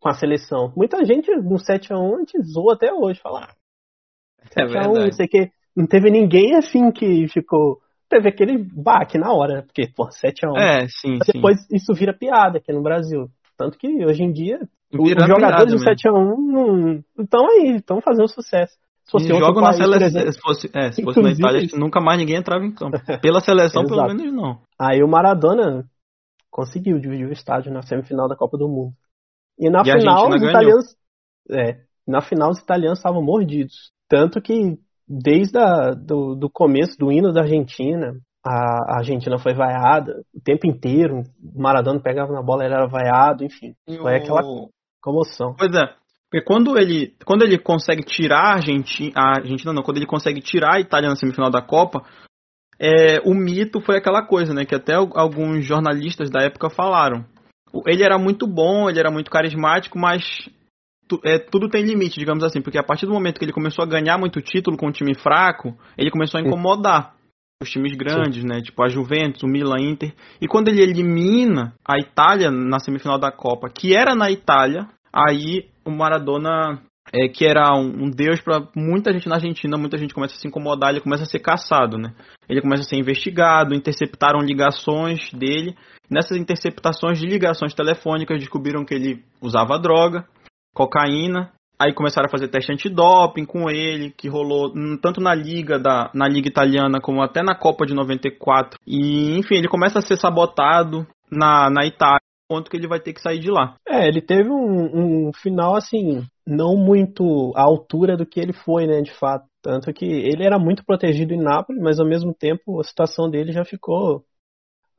[0.00, 0.72] com a seleção.
[0.76, 3.54] Muita gente no 7x1 a gente zoa até hoje, falar.
[4.40, 5.50] Ah, 7x1, é não sei que.
[5.76, 7.78] Não teve ninguém assim que ficou.
[8.08, 10.58] Teve aquele baque na hora, porque, pô, 7x1.
[10.58, 11.18] É, sim.
[11.32, 11.76] Depois sim.
[11.76, 13.28] isso vira piada aqui no Brasil.
[13.56, 14.58] Tanto que hoje em dia
[14.92, 18.74] os jogadores do 7x1 estão aí, estão fazendo sucesso.
[19.04, 22.36] Se fosse país, na seleção, se fosse, é, se fosse na Itália, nunca mais ninguém
[22.36, 22.96] entrava em campo.
[23.20, 24.60] Pela seleção, pelo menos não.
[24.78, 25.84] Aí o Maradona
[26.50, 28.92] conseguiu dividir o estádio na semifinal da Copa do Mundo.
[29.58, 30.96] E na e final, os italianos.
[31.50, 33.92] É, na final, os italianos estavam mordidos.
[34.08, 38.12] Tanto que, desde a, do, do começo do hino da Argentina,
[38.44, 41.22] a Argentina foi vaiada o tempo inteiro.
[41.42, 43.74] O Maradona pegava na bola, ele era vaiado, enfim.
[44.00, 44.42] Foi aquela
[45.00, 45.54] comoção.
[45.58, 45.94] Pois é.
[46.30, 50.40] Porque quando ele, quando ele consegue tirar a Argentina, a Argentina não, quando ele consegue
[50.40, 52.04] tirar a Itália na semifinal da Copa,
[52.78, 54.64] é, o mito foi aquela coisa, né?
[54.64, 57.24] Que até alguns jornalistas da época falaram.
[57.86, 60.24] Ele era muito bom, ele era muito carismático, mas
[61.08, 62.62] tu, é, tudo tem limite, digamos assim.
[62.62, 65.14] Porque a partir do momento que ele começou a ganhar muito título com um time
[65.14, 67.14] fraco, ele começou a incomodar
[67.62, 68.48] os times grandes, Sim.
[68.48, 68.62] né?
[68.62, 70.14] Tipo a Juventus, o Milan, Inter.
[70.40, 75.68] E quando ele elimina a Itália na semifinal da Copa, que era na Itália, aí
[75.84, 76.80] o Maradona,
[77.12, 80.38] é, que era um, um deus para muita gente na Argentina, muita gente começa a
[80.38, 82.14] se incomodar, ele começa a ser caçado, né?
[82.48, 85.76] Ele começa a ser investigado, interceptaram ligações dele.
[86.10, 90.24] Nessas interceptações de ligações telefônicas descobriram que ele usava droga,
[90.74, 96.10] cocaína Aí começaram a fazer teste antidoping com ele, que rolou tanto na liga da
[96.12, 98.78] na liga italiana como até na Copa de 94.
[98.86, 103.14] E enfim, ele começa a ser sabotado na, na Itália, ponto que ele vai ter
[103.14, 103.76] que sair de lá.
[103.88, 108.86] É, ele teve um, um final assim, não muito à altura do que ele foi,
[108.86, 109.46] né, de fato.
[109.62, 113.52] Tanto que ele era muito protegido em Nápoles, mas ao mesmo tempo a situação dele
[113.52, 114.22] já ficou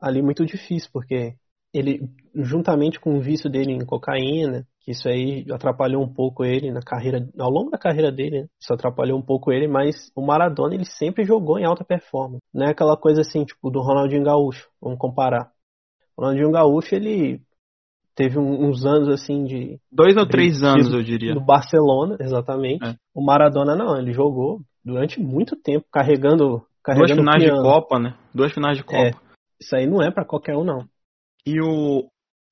[0.00, 1.34] ali muito difícil, porque
[1.72, 2.00] ele,
[2.34, 6.80] juntamente com o vício dele em cocaína, que isso aí atrapalhou um pouco ele na
[6.80, 8.46] carreira, ao longo da carreira dele, né?
[8.60, 12.42] isso atrapalhou um pouco ele, mas o Maradona ele sempre jogou em alta performance.
[12.52, 15.50] Não é aquela coisa assim, tipo, do Ronaldinho Gaúcho, vamos comparar.
[16.16, 17.40] O Ronaldinho Gaúcho, ele
[18.14, 19.78] teve uns anos assim de.
[19.90, 21.34] Dois ou três anos, eu diria.
[21.34, 22.84] No Barcelona, exatamente.
[22.84, 22.94] É.
[23.14, 26.66] O Maradona não, ele jogou durante muito tempo, carregando.
[26.82, 28.14] carregando Duas finais de Copa, né?
[28.34, 28.98] Duas finais de Copa.
[28.98, 29.10] É,
[29.60, 30.84] isso aí não é para qualquer um, não.
[31.46, 32.08] E o,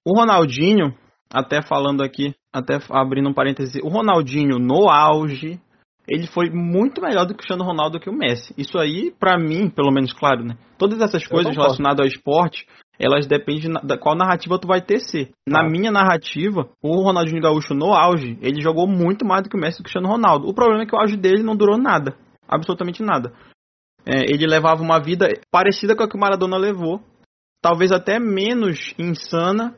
[0.07, 0.95] o Ronaldinho,
[1.33, 5.61] até falando aqui, até abrindo um parêntese, o Ronaldinho no auge,
[6.09, 8.53] ele foi muito melhor do que o Cristiano Ronaldo que o Messi.
[8.59, 10.57] Isso aí, para mim, pelo menos, claro, né?
[10.77, 12.67] Todas essas coisas relacionadas ao esporte,
[12.99, 15.31] elas dependem da qual narrativa tu vai tecer.
[15.49, 19.61] Na minha narrativa, o Ronaldinho Gaúcho no auge, ele jogou muito mais do que o
[19.61, 20.49] Messi e o Cristiano Ronaldo.
[20.49, 22.17] O problema é que o auge dele não durou nada.
[22.49, 23.33] Absolutamente nada.
[24.05, 27.01] É, ele levava uma vida parecida com a que o Maradona levou.
[27.63, 29.77] Talvez até menos insana.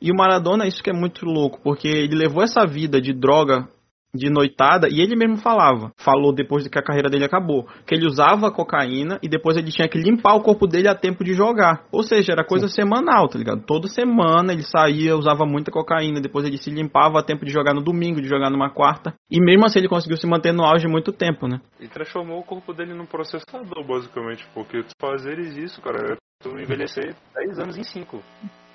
[0.00, 3.68] E o Maradona, isso que é muito louco, porque ele levou essa vida de droga
[4.14, 7.94] de noitada e ele mesmo falava, falou depois de que a carreira dele acabou, que
[7.94, 11.32] ele usava cocaína e depois ele tinha que limpar o corpo dele a tempo de
[11.32, 11.84] jogar.
[11.92, 12.82] Ou seja, era coisa Sim.
[12.82, 13.64] semanal, tá ligado?
[13.64, 17.74] Toda semana ele saía, usava muita cocaína, depois ele se limpava a tempo de jogar
[17.74, 19.14] no domingo, de jogar numa quarta.
[19.30, 21.60] E mesmo assim ele conseguiu se manter no auge muito tempo, né?
[21.78, 27.58] E transformou o corpo dele num processador, basicamente, porque fazer isso, cara, tu envelhecer 10
[27.58, 28.20] anos em 5.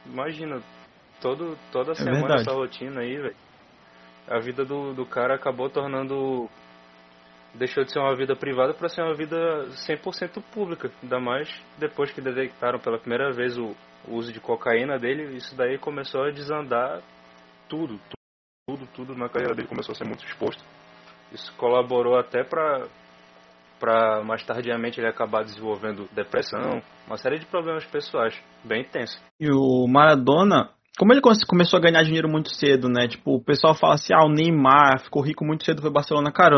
[0.06, 0.62] Imagina,
[1.22, 2.42] todo, toda é semana verdade.
[2.42, 3.36] essa rotina aí, velho
[4.28, 6.50] a vida do, do cara acabou tornando.
[7.54, 9.38] Deixou de ser uma vida privada para ser uma vida
[9.88, 10.92] 100% pública.
[11.02, 13.74] Ainda mais depois que detectaram pela primeira vez o,
[14.08, 17.02] o uso de cocaína dele, isso daí começou a desandar
[17.70, 17.98] tudo.
[18.68, 20.62] Tudo, tudo na carreira dele começou a ser muito exposto.
[21.32, 22.88] Isso colaborou até para
[23.78, 29.22] para mais tardiamente ele acabar desenvolvendo depressão, uma série de problemas pessoais bem intensos.
[29.38, 33.08] E o Maradona, como ele começou a ganhar dinheiro muito cedo, né?
[33.08, 36.32] Tipo, o pessoal fala assim, ah, o Neymar ficou rico muito cedo, foi Barcelona.
[36.32, 36.56] Cara,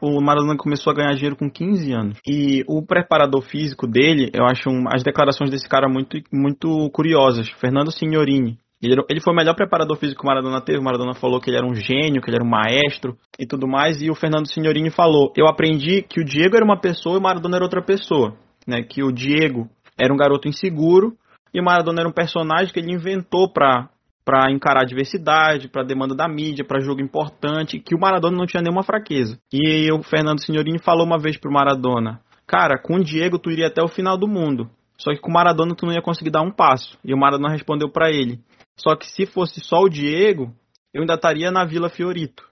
[0.00, 2.18] o Maradona começou a ganhar dinheiro com 15 anos.
[2.26, 7.48] E o preparador físico dele, eu acho um, as declarações desse cara muito, muito curiosas.
[7.60, 8.58] Fernando Signorini.
[8.82, 10.78] Ele, foi o melhor preparador físico que o Maradona teve.
[10.78, 13.68] O Maradona falou que ele era um gênio, que ele era um maestro e tudo
[13.68, 14.00] mais.
[14.00, 17.22] E o Fernando Signorini falou: Eu aprendi que o Diego era uma pessoa e o
[17.22, 18.34] Maradona era outra pessoa.
[18.66, 18.82] Né?
[18.82, 19.68] Que o Diego
[20.00, 21.14] era um garoto inseguro
[21.52, 23.88] e o Maradona era um personagem que ele inventou para
[24.22, 28.46] para encarar a diversidade, para demanda da mídia, para jogo importante, que o Maradona não
[28.46, 29.38] tinha nenhuma fraqueza.
[29.52, 33.66] E o Fernando Signorini falou uma vez pro Maradona: "Cara, com o Diego tu iria
[33.66, 34.70] até o final do mundo.
[34.96, 36.98] Só que com o Maradona tu não ia conseguir dar um passo".
[37.04, 38.38] E o Maradona respondeu para ele:
[38.78, 40.52] "Só que se fosse só o Diego,
[40.94, 42.48] eu ainda estaria na Vila Fiorito".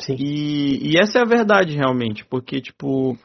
[0.00, 0.16] Sim.
[0.18, 3.16] E, e essa é a verdade realmente, porque tipo,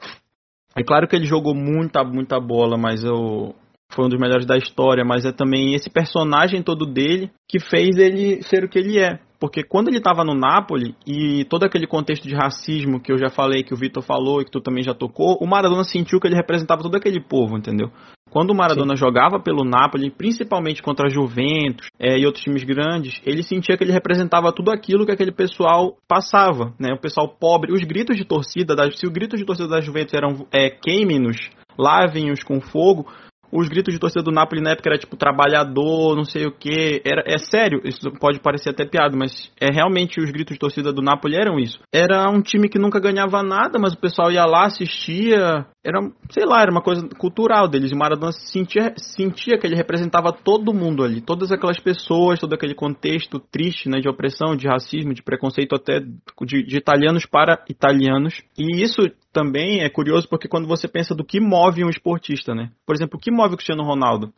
[0.76, 3.54] é claro que ele jogou muita, muita bola, mas eu
[3.92, 7.96] foi um dos melhores da história, mas é também esse personagem todo dele que fez
[7.96, 9.18] ele ser o que ele é.
[9.40, 13.30] Porque quando ele estava no Napoli e todo aquele contexto de racismo que eu já
[13.30, 16.26] falei, que o Vitor falou e que tu também já tocou, o Maradona sentiu que
[16.26, 17.90] ele representava todo aquele povo, entendeu?
[18.30, 19.00] Quando o Maradona Sim.
[19.00, 23.84] jogava pelo Napoli, principalmente contra a Juventus é, e outros times grandes, ele sentia que
[23.84, 26.92] ele representava tudo aquilo que aquele pessoal passava, né?
[26.92, 30.46] O pessoal pobre, os gritos de torcida, se os gritos de torcida da Juventus eram
[30.52, 31.48] é, queime-nos,
[31.78, 33.06] lavem-os com fogo,
[33.50, 37.02] os gritos de torcida do Napoli na época era tipo trabalhador, não sei o que.
[37.04, 41.02] É sério, isso pode parecer até piada, mas é realmente os gritos de torcida do
[41.02, 41.80] Napoli eram isso.
[41.92, 45.66] Era um time que nunca ganhava nada, mas o pessoal ia lá, assistia.
[45.88, 47.92] Era, sei lá, era uma coisa cultural deles.
[47.92, 52.74] O Maradona sentia, sentia que ele representava todo mundo ali, todas aquelas pessoas, todo aquele
[52.74, 58.42] contexto triste, né, de opressão, de racismo, de preconceito até de, de italianos para italianos.
[58.58, 59.00] E isso
[59.32, 62.70] também é curioso porque quando você pensa do que move um esportista, né?
[62.84, 64.30] Por exemplo, o que move o Cristiano Ronaldo?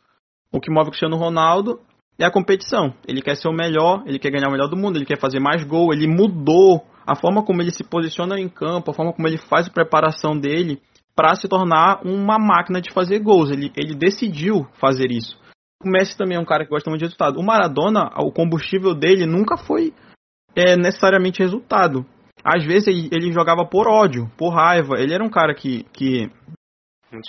[0.52, 1.80] O que move o Cristiano Ronaldo
[2.16, 2.94] é a competição.
[3.08, 5.40] Ele quer ser o melhor, ele quer ganhar o melhor do mundo, ele quer fazer
[5.40, 9.26] mais gol, ele mudou a forma como ele se posiciona em campo, a forma como
[9.26, 10.80] ele faz a preparação dele
[11.20, 13.50] para se tornar uma máquina de fazer gols.
[13.50, 15.38] Ele, ele decidiu fazer isso.
[15.85, 17.38] O Messi também é um cara que gosta muito de resultado.
[17.38, 19.92] O Maradona, o combustível dele nunca foi
[20.56, 22.06] é, necessariamente resultado.
[22.42, 24.98] Às vezes ele, ele jogava por ódio, por raiva.
[24.98, 26.30] Ele era um cara que, que,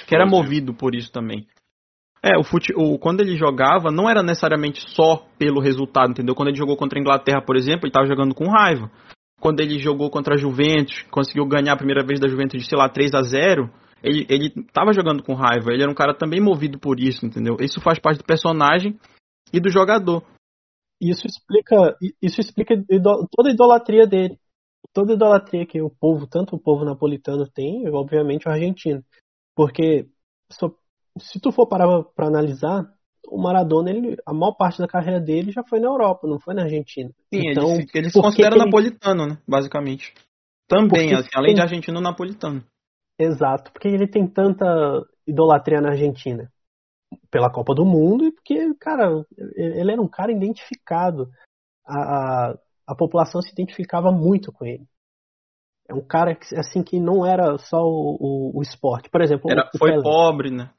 [0.08, 1.45] que era movido por isso também.
[2.23, 6.34] É, o, fute, o quando ele jogava não era necessariamente só pelo resultado, entendeu?
[6.34, 8.89] Quando ele jogou contra a Inglaterra, por exemplo, ele estava jogando com raiva.
[9.41, 12.77] Quando ele jogou contra a Juventus, conseguiu ganhar a primeira vez da Juventus de, sei
[12.77, 15.71] lá, 3 a 0 ele, ele tava jogando com raiva.
[15.71, 17.57] Ele era um cara também movido por isso, entendeu?
[17.59, 18.99] Isso faz parte do personagem
[19.53, 20.23] e do jogador.
[21.01, 22.75] Isso explica, isso explica
[23.31, 24.37] toda a idolatria dele
[24.93, 29.03] toda a idolatria que o povo, tanto o povo napolitano tem, obviamente o argentino.
[29.55, 30.07] Porque
[31.19, 32.91] se tu for parar para analisar,
[33.27, 36.53] o Maradona, ele, a maior parte da carreira dele já foi na Europa, não foi
[36.53, 37.09] na Argentina.
[37.33, 39.37] Sim, então, ele, se- ele se considera ele- napolitano, né?
[39.47, 40.13] Basicamente.
[40.67, 42.63] Também, assim, além de argentino, napolitano.
[43.19, 44.65] Exato, porque ele tem tanta
[45.28, 46.52] idolatria na Argentina
[47.30, 51.30] pela Copa do Mundo e porque, cara, ele era um cara identificado.
[51.86, 51.97] A,
[52.52, 54.86] a, a população se identificava muito com ele.
[55.88, 59.10] É um cara que, assim que não era só o, o, o esporte.
[59.10, 60.04] Por exemplo, Era, o foi Pelé.
[60.04, 60.71] pobre, né?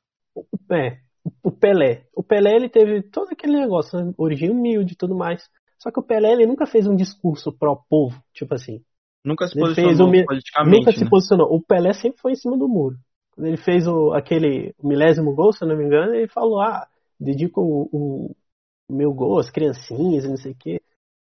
[0.71, 0.99] É,
[1.43, 2.07] o Pelé.
[2.15, 4.13] O Pelé ele teve todo aquele negócio, né?
[4.17, 5.49] origem humilde e tudo mais.
[5.79, 8.83] Só que o Pelé ele nunca fez um discurso pró-povo, tipo assim.
[9.25, 11.11] Nunca se Ele posicionou politicamente, Nunca se né?
[11.11, 11.55] posicionou.
[11.55, 12.97] O Pelé sempre foi em cima do muro.
[13.35, 16.87] Quando ele fez o, aquele milésimo gol, se eu não me engano, ele falou: Ah,
[17.19, 18.37] dedico o, o-
[18.91, 20.81] meu gol às criancinhas e não sei o quê.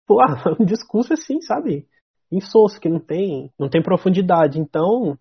[0.08, 0.28] Pô, ah,
[0.60, 1.88] um discurso assim, sabe?
[2.32, 4.60] Insosso, que não tem, não tem profundidade.
[4.60, 5.18] Então,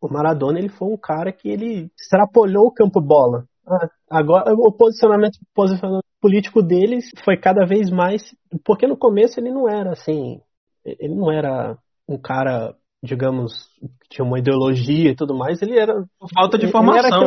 [0.00, 3.44] o Maradona ele foi um cara que ele extrapolhou o campo bola.
[3.66, 8.34] Ah, Agora, o posicionamento, posicionamento político dele foi cada vez mais.
[8.64, 10.40] Porque no começo ele não era assim.
[10.84, 11.76] Ele não era
[12.08, 13.52] um cara, digamos,
[14.00, 15.60] que tinha uma ideologia e tudo mais.
[15.62, 15.94] Ele era.
[16.18, 16.66] Por falta de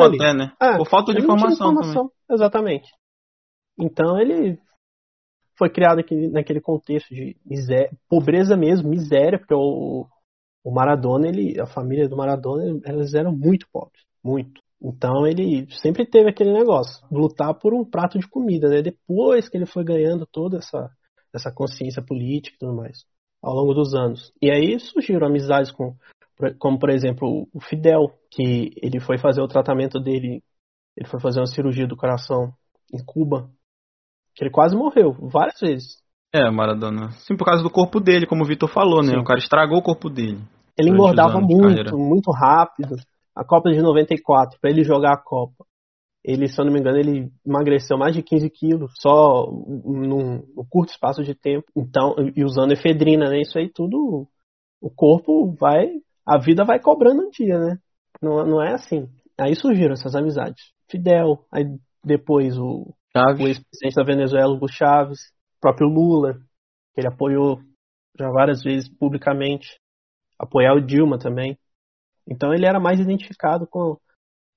[0.04, 0.18] ali.
[0.18, 0.54] até, né?
[0.60, 2.12] Ah, Por falta de tinha informação, também.
[2.32, 2.90] Exatamente.
[3.80, 4.60] Então ele
[5.58, 10.08] foi criado aqui, naquele contexto de miséria, pobreza mesmo, miséria, porque o,
[10.64, 14.62] o Maradona, ele, a família do Maradona, elas eram muito pobres, muito.
[14.82, 18.82] Então ele sempre teve aquele negócio, lutar por um prato de comida, né?
[18.82, 20.90] Depois que ele foi ganhando toda essa,
[21.34, 23.06] essa consciência política e tudo mais,
[23.44, 24.32] ao longo dos anos.
[24.42, 25.96] E aí surgiram amizades com,
[26.58, 30.42] como por exemplo o Fidel, que ele foi fazer o tratamento dele,
[30.96, 32.54] ele foi fazer uma cirurgia do coração
[32.94, 33.50] em Cuba,
[34.34, 36.04] que ele quase morreu várias vezes.
[36.34, 37.12] É, Maradona.
[37.12, 39.12] Sim, por causa do corpo dele, como o Vitor falou, né?
[39.12, 39.20] Sim.
[39.20, 40.42] O cara estragou o corpo dele.
[40.76, 42.96] Ele engordava muito, muito rápido.
[43.36, 45.64] A Copa de 94, para ele jogar a Copa,
[46.24, 50.66] ele, se eu não me engano, ele emagreceu mais de 15 quilos só num, num
[50.70, 51.66] curto espaço de tempo.
[51.76, 53.42] Então, e usando efedrina, né?
[53.42, 54.28] Isso aí tudo,
[54.82, 55.90] o corpo vai,
[56.26, 57.78] a vida vai cobrando um dia, né?
[58.22, 59.10] Não, não é assim.
[59.38, 60.64] Aí surgiram essas amizades.
[60.90, 61.66] Fidel, aí
[62.04, 63.46] depois o, o Chaves.
[63.46, 65.20] ex-presidente da Venezuela, Hugo Chávez,
[65.58, 66.36] o próprio Lula,
[66.94, 67.60] que ele apoiou
[68.18, 69.80] já várias vezes publicamente,
[70.40, 71.58] apoiar o Dilma também.
[72.28, 73.98] Então ele era mais identificado com,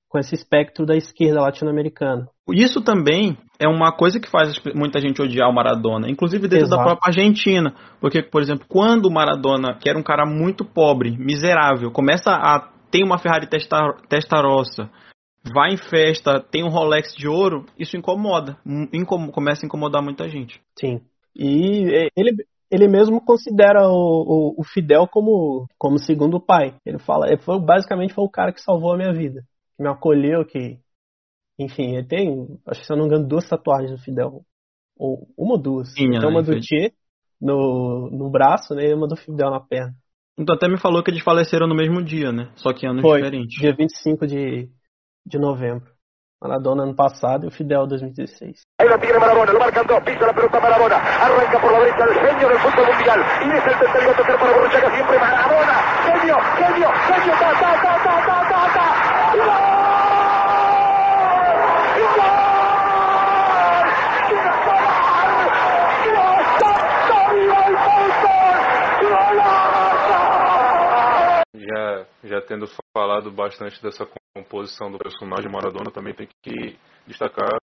[0.09, 2.29] com esse espectro da esquerda latino-americana.
[2.51, 6.77] Isso também é uma coisa que faz muita gente odiar o Maradona, inclusive dentro da
[6.77, 6.89] Exato.
[6.89, 7.75] própria Argentina.
[8.01, 12.71] Porque, por exemplo, quando o Maradona, que era um cara muito pobre, miserável, começa a
[12.91, 13.77] ter uma Ferrari testa,
[14.09, 14.89] Testarossa,
[15.53, 18.57] vai em festa, tem um Rolex de ouro, isso incomoda.
[18.93, 20.61] Incom- começa a incomodar muita gente.
[20.79, 21.01] Sim.
[21.35, 22.37] E é, ele,
[22.71, 26.75] ele mesmo considera o, o, o Fidel como, como segundo pai.
[26.85, 29.43] Ele fala, ele foi, basicamente foi o cara que salvou a minha vida,
[29.77, 30.79] que me acolheu, que.
[31.59, 34.43] Enfim, ele tem, acho que se eu não me engano, duas tatuagens do Fidel.
[34.99, 35.93] Ou uma ou duas.
[35.95, 36.61] Tinha, Tem uma né, do.
[36.61, 36.93] Tchê
[37.41, 38.87] no, no braço, né?
[38.87, 39.95] E uma do Fidel na perna.
[40.39, 42.53] Então até me falou que eles faleceram no mesmo dia, né?
[42.57, 43.59] Só que anos Foi, diferentes.
[43.59, 44.69] dia 25 de,
[45.25, 45.97] de novembro.
[46.43, 48.61] Maradona ano passado e o Fidel 2016.
[48.79, 52.05] Ahí la tiene Marabona, lo marcan dos, pisa la pelota Marabona, arranca por la derecha
[52.05, 55.75] el genio del fútbol mundial y es el tercero a tocar para Borruchaga siempre Marabona,
[56.05, 59.16] genio, genio, genio, ta, ta, ta, ta, ta, ta, ta,
[71.55, 77.59] Já, já tendo falado bastante dessa composição do personagem Maradona, também tem que destacar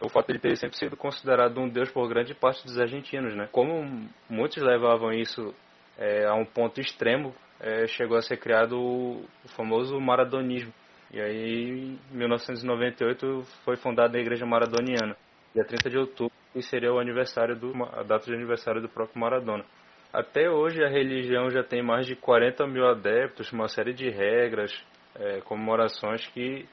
[0.00, 3.34] o fato de ele ter sempre sido considerado um deus por grande parte dos argentinos,
[3.34, 3.48] né?
[3.50, 5.54] Como muitos levavam isso
[5.98, 9.24] é, a um ponto extremo, é, chegou a ser criado o
[9.56, 10.72] famoso maradonismo.
[11.12, 15.14] E aí, em 1998, foi fundada a Igreja Maradoniana,
[15.54, 19.20] dia 30 de outubro, e seria o aniversário do, a data de aniversário do próprio
[19.20, 19.64] Maradona.
[20.12, 24.72] Até hoje a religião já tem mais de 40 mil adeptos, uma série de regras,
[25.14, 26.66] é, comemorações que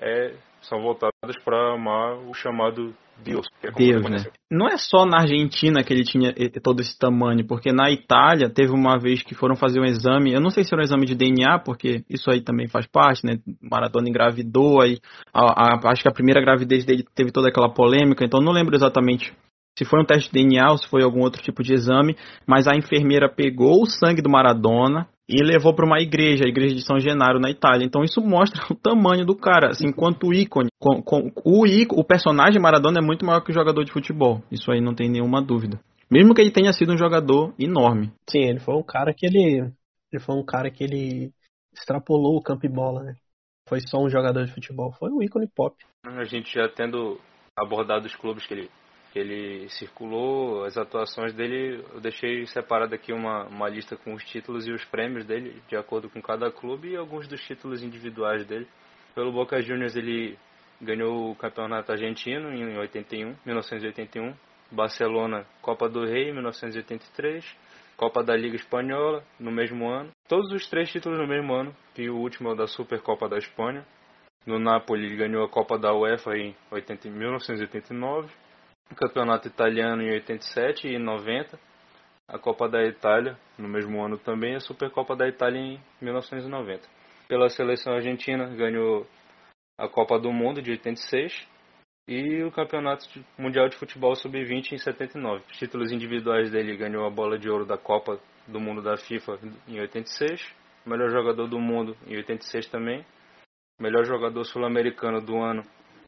[0.00, 3.46] é, são voltadas para amar o chamado Deus.
[3.60, 4.18] Que é Deus, né?
[4.50, 8.50] Não é só na Argentina que ele tinha eh, todo esse tamanho, porque na Itália
[8.50, 11.06] teve uma vez que foram fazer um exame, eu não sei se era um exame
[11.06, 13.38] de DNA, porque isso aí também faz parte, né?
[13.60, 14.98] Maradona engravidou, aí
[15.32, 18.76] a- a- acho que a primeira gravidez dele teve toda aquela polêmica, então não lembro
[18.76, 19.32] exatamente
[19.78, 22.16] se foi um teste de DNA ou se foi algum outro tipo de exame,
[22.46, 26.74] mas a enfermeira pegou o sangue do Maradona e levou para uma igreja, a igreja
[26.74, 27.84] de São Genaro na Itália.
[27.84, 30.68] Então isso mostra o tamanho do cara, assim, enquanto ícone.
[30.78, 34.42] Com, com- o, ícone, o personagem Maradona é muito maior que o jogador de futebol.
[34.50, 35.80] Isso aí não tem nenhuma dúvida.
[36.10, 38.12] Mesmo que ele tenha sido um jogador enorme.
[38.30, 39.72] Sim, ele foi um cara que ele.
[40.12, 41.32] Ele foi um cara que ele
[41.74, 43.14] extrapolou o campo e bola, né?
[43.68, 45.74] Foi só um jogador de futebol, foi um ícone pop.
[46.04, 47.20] A gente já tendo
[47.58, 48.70] abordar dos clubes que ele,
[49.16, 54.22] que ele circulou, as atuações dele, eu deixei separado aqui uma, uma lista com os
[54.22, 58.44] títulos e os prêmios dele, de acordo com cada clube, e alguns dos títulos individuais
[58.44, 58.68] dele.
[59.14, 60.36] Pelo Boca Juniors ele
[60.82, 64.34] ganhou o campeonato argentino em 81, 1981,
[64.70, 67.42] Barcelona Copa do Rei em 1983,
[67.96, 70.10] Copa da Liga Espanhola no mesmo ano.
[70.28, 73.38] Todos os três títulos no mesmo ano, e o último é o da Supercopa da
[73.38, 73.82] Espanha.
[74.44, 78.28] No Napoli ele ganhou a Copa da UEFA em 80, 1989,
[78.90, 81.58] o Campeonato Italiano em 87 e 90,
[82.28, 86.82] a Copa da Itália no mesmo ano também, a Supercopa da Itália em 1990.
[87.28, 89.06] Pela seleção argentina ganhou
[89.78, 91.46] a Copa do Mundo de 86
[92.08, 93.04] e o Campeonato
[93.36, 95.42] Mundial de Futebol Sub-20 em 79.
[95.50, 99.38] Os títulos individuais dele ganhou a bola de ouro da Copa do Mundo da FIFA
[99.66, 100.54] em 86,
[100.86, 103.04] melhor jogador do mundo em 86 também,
[103.80, 105.64] melhor jogador sul-americano do ano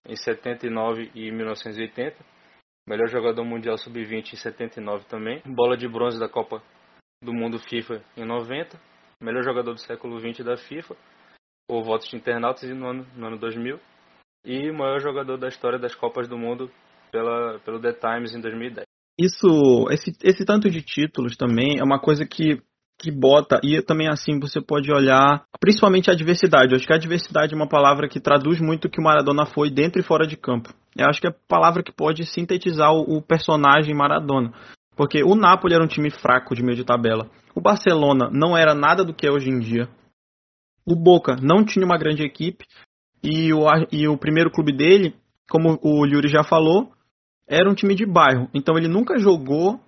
[0.06, 2.16] em 79 e 1980,
[2.88, 6.62] melhor jogador mundial sub-20 em 79 também, bola de bronze da Copa
[7.22, 8.80] do Mundo FIFA em 90,
[9.20, 10.96] melhor jogador do século 20 da FIFA,
[11.68, 13.78] por votos de internautas no ano, no ano 2000,
[14.46, 16.70] e maior jogador da história das Copas do Mundo
[17.12, 18.86] pela, pelo The Times em 2010.
[19.20, 22.62] Isso, esse, esse tanto de títulos também é uma coisa que
[22.98, 26.72] que bota, e também assim você pode olhar, principalmente a diversidade.
[26.72, 29.46] Eu acho que a diversidade é uma palavra que traduz muito o que o Maradona
[29.46, 30.74] foi dentro e fora de campo.
[30.96, 34.52] Eu acho que é a palavra que pode sintetizar o, o personagem Maradona.
[34.96, 37.30] Porque o Napoli era um time fraco de meio de tabela.
[37.54, 39.88] O Barcelona não era nada do que é hoje em dia.
[40.84, 42.64] O Boca não tinha uma grande equipe.
[43.22, 45.14] E o, e o primeiro clube dele,
[45.48, 46.90] como o Yuri já falou,
[47.48, 48.48] era um time de bairro.
[48.52, 49.80] Então ele nunca jogou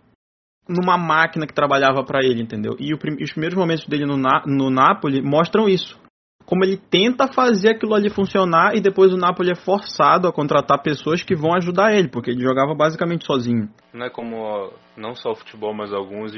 [0.71, 2.77] numa máquina que trabalhava para ele, entendeu?
[2.79, 5.99] E o, os primeiros momentos dele no, no Napoli mostram isso.
[6.47, 10.83] Como ele tenta fazer aquilo ali funcionar e depois o Napoli é forçado a contratar
[10.83, 13.69] pessoas que vão ajudar ele, porque ele jogava basicamente sozinho.
[13.93, 16.33] Não é como não só o futebol, mas alguns,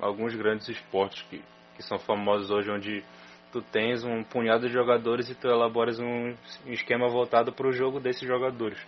[0.00, 1.42] alguns grandes esportes que,
[1.76, 3.02] que são famosos hoje, onde
[3.50, 6.34] tu tens um punhado de jogadores e tu elaboras um
[6.66, 8.78] esquema voltado para o jogo desses jogadores.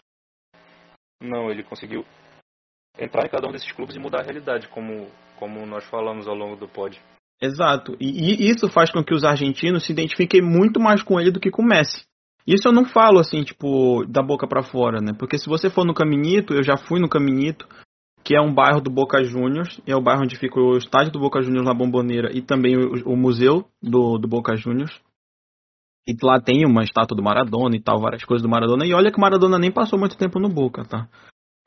[1.22, 2.04] Não, ele conseguiu
[2.98, 6.34] entrar em cada um desses clubes e mudar a realidade, como, como nós falamos ao
[6.34, 7.00] longo do pod.
[7.40, 7.96] Exato.
[7.98, 11.40] E, e, isso faz com que os argentinos se identifiquem muito mais com ele do
[11.40, 12.04] que com o Messi.
[12.46, 15.12] Isso eu não falo assim, tipo, da boca para fora, né?
[15.18, 17.66] Porque se você for no Caminito, eu já fui no Caminito,
[18.24, 21.20] que é um bairro do Boca Juniors, é o bairro onde fica o estádio do
[21.20, 25.00] Boca Juniors na Bomboneira e também o, o museu do, do Boca Juniors.
[26.06, 28.86] E lá tem uma estátua do Maradona e tal, várias coisas do Maradona.
[28.86, 31.08] E olha que o Maradona nem passou muito tempo no Boca, tá?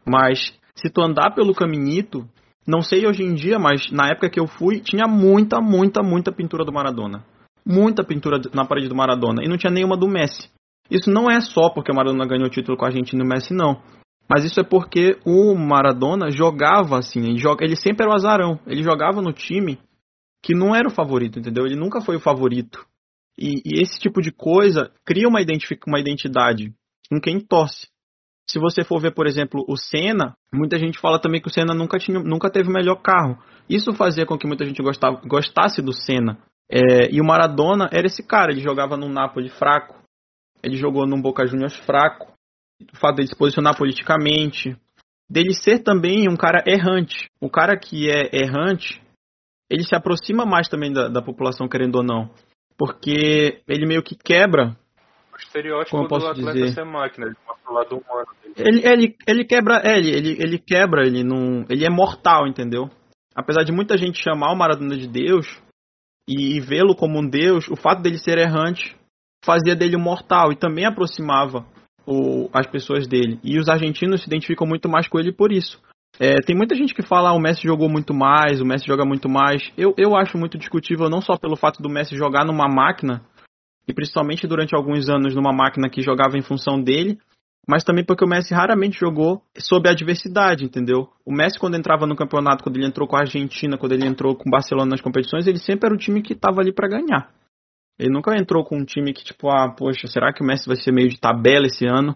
[0.05, 2.27] Mas se tu andar pelo caminhito,
[2.67, 6.31] não sei hoje em dia, mas na época que eu fui, tinha muita, muita, muita
[6.31, 7.25] pintura do Maradona.
[7.65, 9.43] Muita pintura na parede do Maradona.
[9.43, 10.49] E não tinha nenhuma do Messi.
[10.89, 13.29] Isso não é só porque o Maradona ganhou o título com a Argentina e o
[13.29, 13.81] Messi, não.
[14.29, 17.19] Mas isso é porque o Maradona jogava assim.
[17.19, 18.59] Ele, joga, ele sempre era o azarão.
[18.65, 19.79] Ele jogava no time
[20.41, 21.65] que não era o favorito, entendeu?
[21.65, 22.85] Ele nunca foi o favorito.
[23.37, 25.39] E, e esse tipo de coisa cria uma,
[25.87, 26.73] uma identidade
[27.09, 27.87] com quem torce.
[28.49, 31.73] Se você for ver, por exemplo, o Senna, muita gente fala também que o Senna
[31.73, 33.37] nunca, tinha, nunca teve o melhor carro.
[33.69, 36.37] Isso fazia com que muita gente gostava, gostasse do Senna.
[36.69, 39.95] É, e o Maradona era esse cara, ele jogava num Napoli fraco,
[40.61, 42.31] ele jogou num Boca Juniors fraco.
[42.93, 44.75] O fato dele se posicionar politicamente,
[45.29, 47.29] dele ser também um cara errante.
[47.39, 49.01] O cara que é errante,
[49.69, 52.29] ele se aproxima mais também da, da população, querendo ou não.
[52.77, 54.75] Porque ele meio que quebra
[55.33, 56.73] o estereótipo Como do atleta dizer?
[56.73, 58.27] ser máquina, ele mostra o lado humano.
[58.55, 61.65] Ele, ele, ele quebra, é, ele, ele, ele quebra, ele não.
[61.69, 62.89] Ele é mortal, entendeu?
[63.35, 65.47] Apesar de muita gente chamar o Maradona de Deus
[66.29, 68.95] e, e vê-lo como um Deus, o fato dele ser errante
[69.43, 71.65] fazia dele um mortal e também aproximava
[72.05, 73.39] o, as pessoas dele.
[73.43, 75.81] E os argentinos se identificam muito mais com ele por isso.
[76.19, 79.03] É, tem muita gente que fala ah, o Messi jogou muito mais, o Messi joga
[79.03, 79.63] muito mais.
[79.75, 83.21] Eu, eu acho muito discutível não só pelo fato do Messi jogar numa máquina
[83.87, 87.17] e principalmente durante alguns anos numa máquina que jogava em função dele,
[87.67, 91.09] mas também porque o Messi raramente jogou sob adversidade, entendeu?
[91.25, 94.35] O Messi, quando entrava no campeonato, quando ele entrou com a Argentina, quando ele entrou
[94.35, 97.31] com o Barcelona nas competições, ele sempre era o time que estava ali para ganhar.
[97.97, 100.75] Ele nunca entrou com um time que, tipo, ah, poxa, será que o Messi vai
[100.75, 102.15] ser meio de tabela esse ano?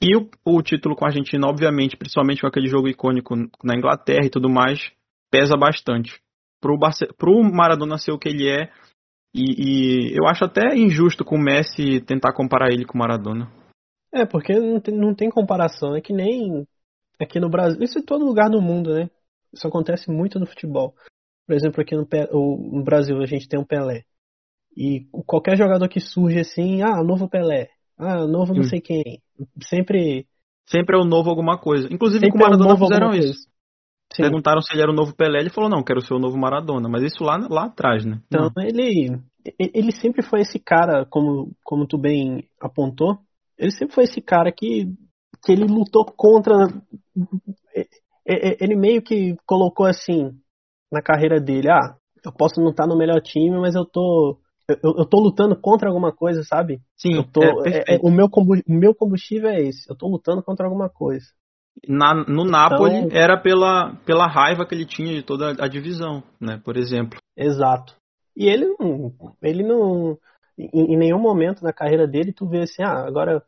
[0.00, 3.34] E o, o título com a Argentina, obviamente, principalmente com aquele jogo icônico
[3.64, 4.78] na Inglaterra e tudo mais,
[5.30, 6.20] pesa bastante.
[6.60, 8.70] Pro, Barce pro Maradona ser o que ele é,
[9.36, 13.50] e, e, eu acho até injusto com o Messi tentar comparar ele com o Maradona.
[14.12, 15.94] É, porque não tem, não tem comparação.
[15.94, 16.66] É que nem
[17.20, 17.82] aqui no Brasil.
[17.82, 19.10] Isso em todo lugar do mundo, né?
[19.52, 20.94] Isso acontece muito no futebol.
[21.46, 22.06] Por exemplo, aqui no,
[22.72, 24.04] no Brasil a gente tem um Pelé.
[24.76, 29.22] E qualquer jogador que surge assim, ah, novo Pelé, ah, novo não sei quem.
[29.62, 30.26] Sempre
[30.66, 31.88] Sempre é o novo alguma coisa.
[31.90, 33.48] Inclusive Sempre com o Maradona é um novo fizeram isso.
[34.12, 34.22] Sim.
[34.22, 36.88] Perguntaram se ele era o novo Pelé, ele falou, não, quero ser o novo Maradona.
[36.88, 38.20] Mas isso lá, lá atrás, né?
[38.26, 39.18] Então ele,
[39.58, 43.18] ele sempre foi esse cara, como, como tu bem apontou,
[43.58, 44.86] ele sempre foi esse cara que,
[45.44, 46.54] que ele lutou contra.
[48.24, 50.32] Ele meio que colocou assim
[50.90, 54.38] na carreira dele, ah, eu posso não estar no melhor time, mas eu tô.
[54.68, 56.80] Eu, eu tô lutando contra alguma coisa, sabe?
[56.96, 58.28] Sim, eu tô, é, é- é- o, meu
[58.66, 59.88] meu combustível é esse.
[59.88, 61.26] Eu tô lutando contra alguma coisa.
[61.86, 66.22] Na, no Napoli Então- era pela, pela raiva que ele tinha de toda a divisão,
[66.40, 66.60] né?
[66.64, 67.18] Por exemplo.
[67.36, 67.94] Exato.
[68.36, 69.12] E ele não.
[69.42, 70.16] Ele não.
[70.58, 73.42] Em, em nenhum momento na carreira dele tu vê assim, ah, agora,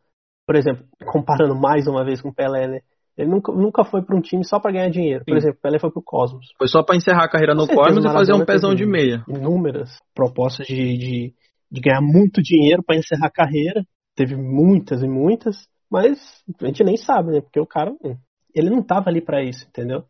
[0.46, 2.80] por exemplo, comparando mais uma vez com o Pelé, né?
[3.16, 5.24] Ele nunca, nunca foi para um time só para ganhar dinheiro.
[5.24, 5.38] Por Sim.
[5.38, 6.46] exemplo, o Pelé foi pro Cosmos.
[6.56, 9.24] Foi só pra encerrar a carreira no Cosmos e o fazer um pezão de meia.
[9.26, 11.34] Inúmeras propostas de, de,
[11.72, 13.82] de ganhar muito dinheiro para encerrar a carreira.
[14.14, 15.56] Teve muitas e muitas,
[15.90, 16.18] mas
[16.60, 17.40] a gente nem sabe, né?
[17.40, 18.16] Porque o cara, hum,
[18.54, 20.04] ele não tava ali para isso, entendeu?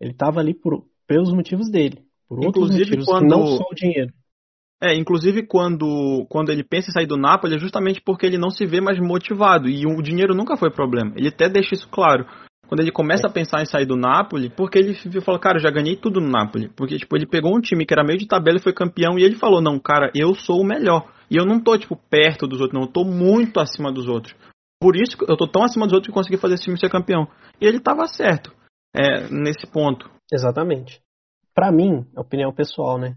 [0.00, 2.02] Ele tava ali por, pelos motivos dele.
[2.28, 4.12] Por outros Inclusive, motivos, quando- não só o dinheiro.
[4.82, 8.50] É, inclusive quando, quando ele pensa em sair do Napoli é justamente porque ele não
[8.50, 9.68] se vê mais motivado.
[9.68, 11.12] E o dinheiro nunca foi problema.
[11.16, 12.26] Ele até deixa isso claro.
[12.66, 15.70] Quando ele começa a pensar em sair do Napoli, porque ele falou, cara, eu já
[15.70, 16.68] ganhei tudo no Napoli.
[16.70, 19.22] Porque, tipo, ele pegou um time que era meio de tabela e foi campeão, e
[19.22, 21.06] ele falou, não, cara, eu sou o melhor.
[21.30, 24.34] E eu não tô, tipo, perto dos outros, não, eu tô muito acima dos outros.
[24.82, 27.28] Por isso eu tô tão acima dos outros que consegui fazer esse time ser campeão.
[27.60, 28.52] E ele tava certo,
[28.92, 30.10] é, nesse ponto.
[30.32, 31.00] Exatamente.
[31.54, 33.16] Pra mim, opinião pessoal, né?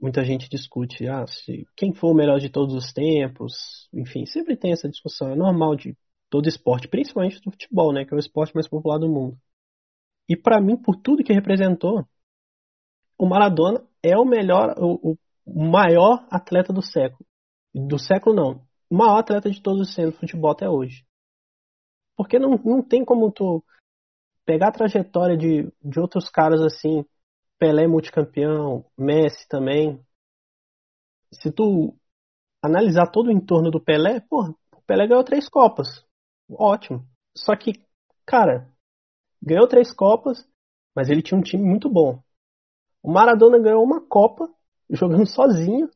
[0.00, 4.56] Muita gente discute, ah, se quem for o melhor de todos os tempos, enfim, sempre
[4.56, 5.96] tem essa discussão, é normal de
[6.30, 9.36] todo esporte, principalmente do futebol, né, que é o esporte mais popular do mundo.
[10.28, 12.06] E pra mim, por tudo que representou,
[13.18, 15.16] o Maradona é o melhor, o,
[15.46, 17.26] o maior atleta do século.
[17.74, 21.04] Do século não, o maior atleta de todos os tempos do futebol até hoje.
[22.16, 23.62] Porque não, não tem como tu
[24.44, 27.04] pegar a trajetória de, de outros caras assim,
[27.58, 30.00] Pelé multicampeão, Messi também.
[31.32, 31.94] Se tu
[32.62, 36.04] analisar todo o entorno do Pelé, porra, o Pelé ganhou três Copas.
[36.48, 37.04] Ótimo.
[37.36, 37.72] Só que,
[38.24, 38.70] cara,
[39.42, 40.46] ganhou três Copas,
[40.94, 42.22] mas ele tinha um time muito bom.
[43.02, 44.48] O Maradona ganhou uma Copa
[44.90, 45.90] jogando sozinho,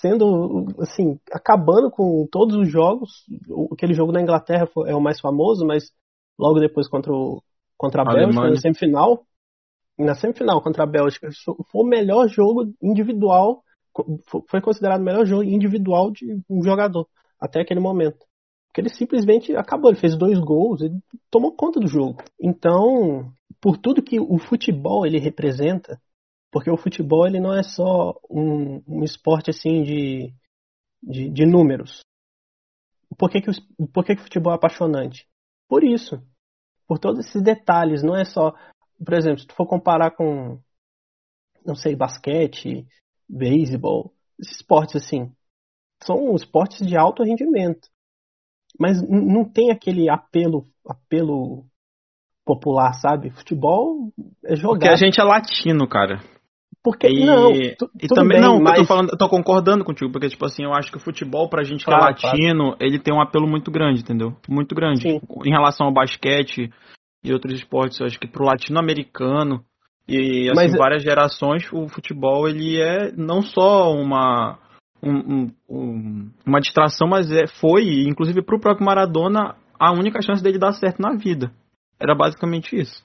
[0.00, 3.24] sendo assim, acabando com todos os jogos.
[3.72, 5.90] Aquele jogo na Inglaterra é o mais famoso, mas
[6.38, 7.42] logo depois contra o
[7.76, 8.50] contra a Bélgica Alemanha.
[8.50, 9.26] na semifinal,
[9.98, 13.64] na semifinal contra a Bélgica, foi o melhor jogo individual,
[14.48, 17.08] foi considerado o melhor jogo individual de um jogador
[17.40, 18.24] até aquele momento.
[18.68, 20.94] Porque ele simplesmente acabou, ele fez dois gols, ele
[21.30, 22.22] tomou conta do jogo.
[22.40, 26.00] Então, por tudo que o futebol ele representa,
[26.52, 30.34] porque o futebol ele não é só um, um esporte assim de,
[31.02, 32.02] de, de números.
[33.18, 35.26] Por que, que, o, por que, que o futebol é apaixonante?
[35.66, 36.22] Por isso.
[36.86, 38.02] Por todos esses detalhes.
[38.02, 38.52] Não é só.
[39.04, 40.60] Por exemplo, se tu for comparar com.
[41.64, 42.86] Não sei, basquete,
[43.28, 45.32] beisebol, esses esportes assim.
[46.02, 47.88] São esportes de alto rendimento.
[48.78, 51.64] Mas não tem aquele apelo, apelo
[52.44, 53.30] popular, sabe?
[53.30, 54.12] Futebol
[54.44, 54.78] é jogar.
[54.78, 56.20] Porque a gente é latino, cara.
[56.84, 59.84] Porque E, não, tu- e também bem, não, mas eu tô falando, eu tô concordando
[59.84, 62.74] contigo, porque tipo assim, eu acho que o futebol pra gente que Claro, é latino,
[62.80, 64.34] ele tem um apelo muito grande, entendeu?
[64.48, 65.02] Muito grande.
[65.02, 65.20] Sim.
[65.44, 66.72] Em relação ao basquete
[67.22, 69.62] e outros esportes, eu acho que pro latino-americano
[70.08, 74.58] e assim, Mas- várias gerações, o futebol ele é não só uma
[75.04, 80.40] um- um- um- uma distração, mas é, foi, inclusive pro próprio Maradona, a única chance
[80.42, 81.50] dele dar certo na vida.
[82.00, 83.04] Era basicamente isso.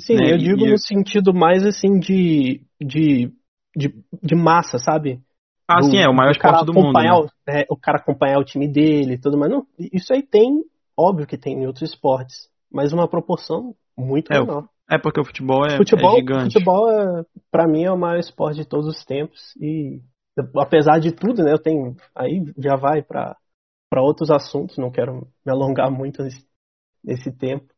[0.00, 3.32] Sim, né, eu e- digo e- no sentido mais assim de, de,
[3.76, 5.20] de, de massa, sabe?
[5.68, 6.98] Ah, Do- sim, é o maior esporte do mundo.
[6.98, 7.12] né?
[7.12, 9.50] o- é, o cara acompanhar o time dele e tudo mais.
[9.50, 10.62] Não, isso aí tem,
[10.96, 14.68] óbvio que tem em outros esportes, mas uma proporção muito É, menor.
[14.90, 16.54] É porque o futebol é, futebol, é gigante.
[16.54, 20.00] futebol é, para mim é o maior esporte de todos os tempos e
[20.56, 23.36] apesar de tudo, né, eu tenho aí já vai para
[23.90, 26.46] para outros assuntos, não quero me alongar muito nesse,
[27.04, 27.72] nesse tempo,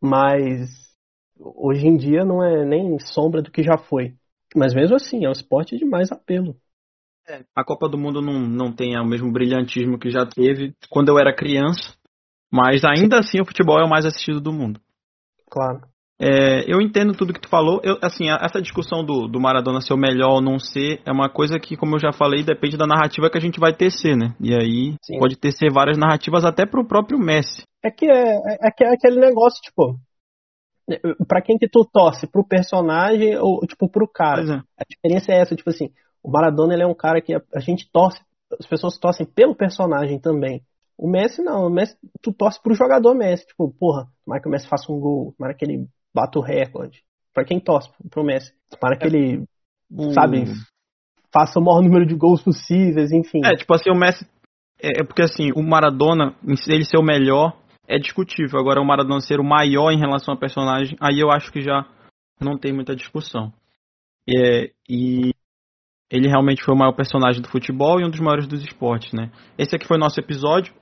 [0.00, 0.87] mas
[1.38, 4.14] hoje em dia não é nem sombra do que já foi.
[4.54, 6.56] Mas mesmo assim, é um esporte de mais apelo.
[7.54, 11.18] A Copa do Mundo não, não tem o mesmo brilhantismo que já teve quando eu
[11.18, 11.94] era criança,
[12.50, 14.80] mas ainda assim o futebol é o mais assistido do mundo.
[15.50, 15.82] Claro.
[16.20, 17.80] É, eu entendo tudo que tu falou.
[17.84, 21.28] Eu, assim, essa discussão do, do Maradona ser o melhor ou não ser é uma
[21.28, 24.34] coisa que, como eu já falei, depende da narrativa que a gente vai tecer, né?
[24.40, 25.18] E aí Sim.
[25.18, 27.62] pode tecer várias narrativas até pro próprio Messi.
[27.84, 29.96] É que é, é, é que é aquele negócio, tipo,
[31.26, 32.26] pra quem que tu torce?
[32.26, 34.42] Pro personagem ou, tipo, pro cara?
[34.42, 34.62] É.
[34.78, 35.90] A diferença é essa, tipo assim,
[36.22, 38.20] o Maradona ele é um cara que a, a gente torce,
[38.58, 40.62] as pessoas torcem pelo personagem também.
[40.96, 44.50] O Messi não, o Messi, tu torce pro jogador Messi, tipo, porra, tomara que o
[44.50, 47.02] Messi faça um gol, tomara que ele bata o recorde.
[47.32, 49.44] Pra quem torce pro Messi, tomara que ele,
[49.90, 50.44] O- sabe,
[51.32, 53.44] faça o maior número de gols possíveis, enfim.
[53.44, 54.26] É, tipo assim, o Messi.
[54.82, 56.34] É, é porque assim, o Maradona,
[56.68, 57.56] ele ser o melhor,
[57.88, 58.60] é discutível.
[58.60, 61.86] Agora, o Maradona ser o maior em relação ao personagem, aí eu acho que já
[62.38, 63.52] não tem muita discussão.
[64.28, 65.32] É, e
[66.10, 69.30] ele realmente foi o maior personagem do futebol e um dos maiores dos esportes, né?
[69.56, 70.74] Esse aqui foi o nosso episódio.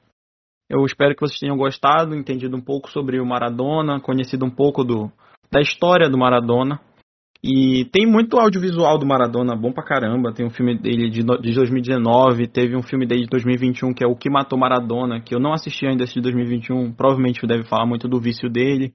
[0.68, 4.82] Eu espero que vocês tenham gostado, entendido um pouco sobre o Maradona, conhecido um pouco
[4.82, 5.10] do,
[5.50, 6.80] da história do Maradona.
[7.48, 10.32] E tem muito audiovisual do Maradona, bom pra caramba.
[10.32, 14.06] Tem um filme dele de, de 2019, teve um filme dele de 2021 que é
[14.06, 16.92] O Que Matou Maradona, que eu não assisti ainda esse de 2021.
[16.92, 18.92] Provavelmente deve falar muito do vício dele.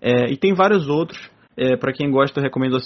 [0.00, 1.18] É, e tem vários outros.
[1.56, 2.78] É, para quem gosta, eu recomendo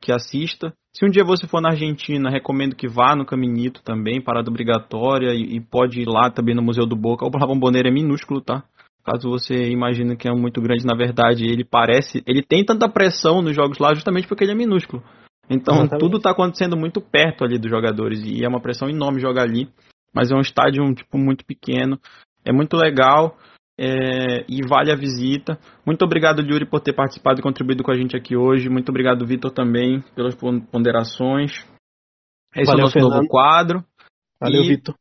[0.00, 0.72] que assista.
[0.94, 5.34] Se um dia você for na Argentina, recomendo que vá no Caminito também, parada obrigatória,
[5.34, 7.26] e, e pode ir lá também no Museu do Boca.
[7.26, 8.62] O Bombonera é minúsculo, tá?
[9.04, 12.22] Caso você imagine que é muito grande, na verdade, ele parece.
[12.26, 15.02] Ele tem tanta pressão nos jogos lá justamente porque ele é minúsculo.
[15.48, 16.00] Então Exatamente.
[16.00, 18.22] tudo tá acontecendo muito perto ali dos jogadores.
[18.24, 19.68] E é uma pressão enorme jogar ali.
[20.14, 21.98] Mas é um estádio tipo, muito pequeno.
[22.44, 23.36] É muito legal.
[23.76, 25.58] é, e vale a visita.
[25.84, 28.68] Muito obrigado, Yuri, por ter participado e contribuído com a gente aqui hoje.
[28.68, 31.50] Muito obrigado, Vitor, também, pelas pon- ponderações.
[32.54, 33.28] Esse é Valeu, o nosso novo Fernando.
[33.28, 33.84] quadro.
[34.40, 34.94] Valeu, e- Vitor.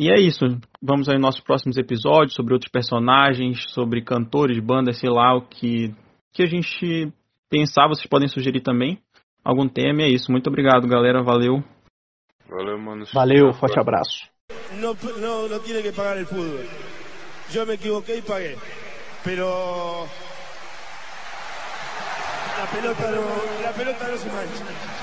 [0.00, 0.46] E é isso.
[0.80, 5.42] Vamos aí nos nossos próximos episódios sobre outros personagens, sobre cantores, bandas, sei lá, o
[5.42, 5.94] que,
[6.32, 7.12] que a gente
[7.50, 7.86] pensar.
[7.86, 8.98] Vocês podem sugerir também
[9.44, 10.00] algum tema.
[10.00, 10.32] E é isso.
[10.32, 11.22] Muito obrigado, galera.
[11.22, 11.62] Valeu.
[12.48, 13.04] Valeu, mano.
[13.12, 14.26] Valeu, forte abraço.
[14.80, 16.64] No, no, no tiene que pagar el fútbol.
[17.52, 18.56] Yo me equivoqué y pagué.
[19.22, 20.06] Pero
[22.58, 24.99] la pelota no, la pelota no se mancha.